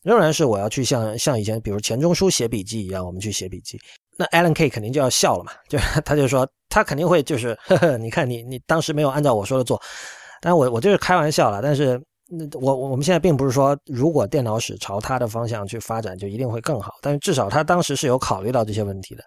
[0.03, 3.79] 仍然是我要去像像以前，比如钱钟书写笔记一样，我们去写笔记。
[4.17, 9.81] 那 Alan K 肯定就要笑了嘛，就他就说他肯定会就是，呵呵，你看你你当时没有按照我说的做，
[10.41, 12.01] 但我我就是开玩笑了，但是。
[12.33, 16.93] 那我我们现在并不是说，如果电脑史朝他的方向去发展，就一定会更好。
[17.01, 19.23] 但是至少他当时是有考虑到这些问题的。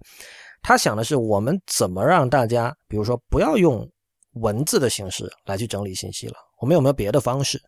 [0.62, 3.86] 他想的是，我们怎么让大家，比如说不要用
[4.40, 6.34] 文字的形式来去整理信息了？
[6.62, 7.60] 我们有没有别的方式？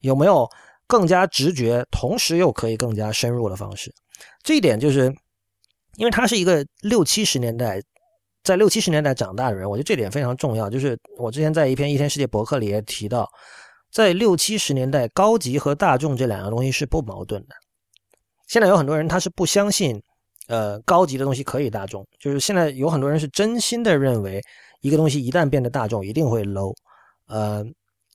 [0.00, 0.46] 有没有
[0.86, 3.90] 更加直觉，同时又可以更加深入的方式？
[4.42, 5.10] 这一点就是，
[5.96, 7.80] 因为他是一个六七十年代，
[8.44, 10.68] 在六七十年代长大的人，我觉得这点非常重要。
[10.68, 13.26] 就是我之前在一篇《一天世界》博客里也提到。
[13.90, 17.54] 在六七十年代，高级和大众这两样东西是不矛盾的。
[18.46, 20.00] 现在有很多人他是不相信，
[20.48, 22.06] 呃，高级的东西可以大众。
[22.18, 24.40] 就是现在有很多人是真心的认为，
[24.80, 26.74] 一个东西一旦变得大众，一定会 low。
[27.26, 27.64] 呃，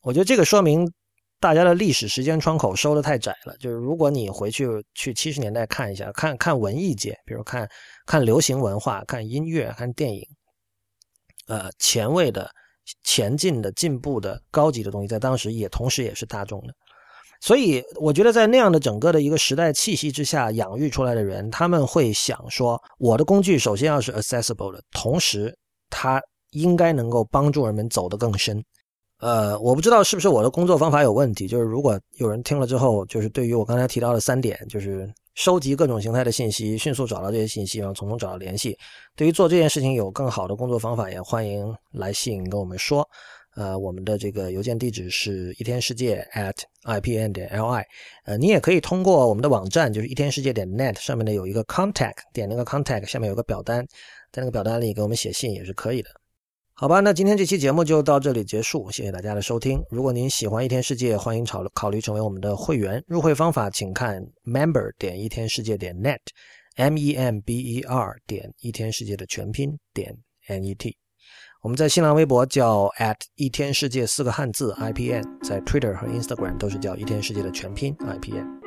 [0.02, 0.92] 我觉得这个说明
[1.40, 3.56] 大家的历史时间窗口收的太窄了。
[3.58, 7.70] 就是如果你回去去七十年代看一下，看看文艺界，比如看
[8.06, 10.26] 看流行文化、看音乐、看电影，
[11.48, 12.50] 呃前卫的、
[13.04, 16.74] 前进的、进步的、高级的东西，在当时也同时也是大众的。
[17.42, 25.56] 所以，我觉得在那样的整个的一个时代气息之下养育出来的人，他们会想说：我的工具首先要是 accessible 的，同时
[25.90, 26.20] 它
[26.52, 28.64] 应该能够帮助人们走得更深。
[29.20, 31.48] 呃，我不知道是不是我的工作方法有问题。
[31.48, 38.78] 就是如果有人听了之后，就是对于我刚才提到的三点，就是收集各种形态的信息，迅速找到这些信息，然后从中找到联系。
[39.16, 43.08] 对于做这件事情有更好的工作方法，也欢迎来信跟我们说。
[43.56, 47.84] 呃，我们的这个邮件地址是一天世界 at ipn 点 li。
[48.26, 53.86] 呃，你也可以通过我们的网站，就是一天世界点 net 上面呢有一个 contact，点那个 contact 下面有个表单，
[54.32, 56.10] 在那个表单里给我们写信也是可以的。
[56.78, 59.82] 好吧，那今天这期节目就到这里结束，谢谢大家的收听。
[59.90, 63.02] 如果您喜欢一天世界，欢迎考考虑成为我们的会员。
[63.08, 70.14] 入会方法请看 member 点一天世界点 net，m e m b e r 点一天世界的全拼点
[70.50, 70.98] n e t。
[71.64, 78.65] 我们在新浪微博叫 at 一天世界四个汉字 i p n，在 Twitter 和 Instagram 都是叫一天世界的全拼 i p n。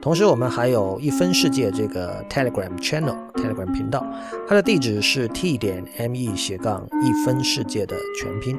[0.00, 4.06] 同时，我们还有一分世界这个 Telegram channel Telegram 频道，
[4.46, 8.58] 它的地址是 t 点 m e 斜杠一分世界的全拼。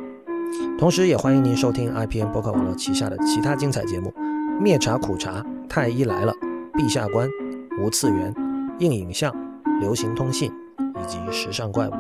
[0.78, 4.14] 同时，也欢迎您收听 i p n 播客网络旗下的其他精彩节目：
[4.60, 6.34] 灭茶苦茶、太医来了、
[6.74, 7.28] 陛下观、
[7.80, 8.34] 无次元、
[8.80, 9.34] 硬影像、
[9.80, 11.94] 流行通信以及时尚怪物。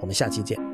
[0.00, 0.71] 我们下期见。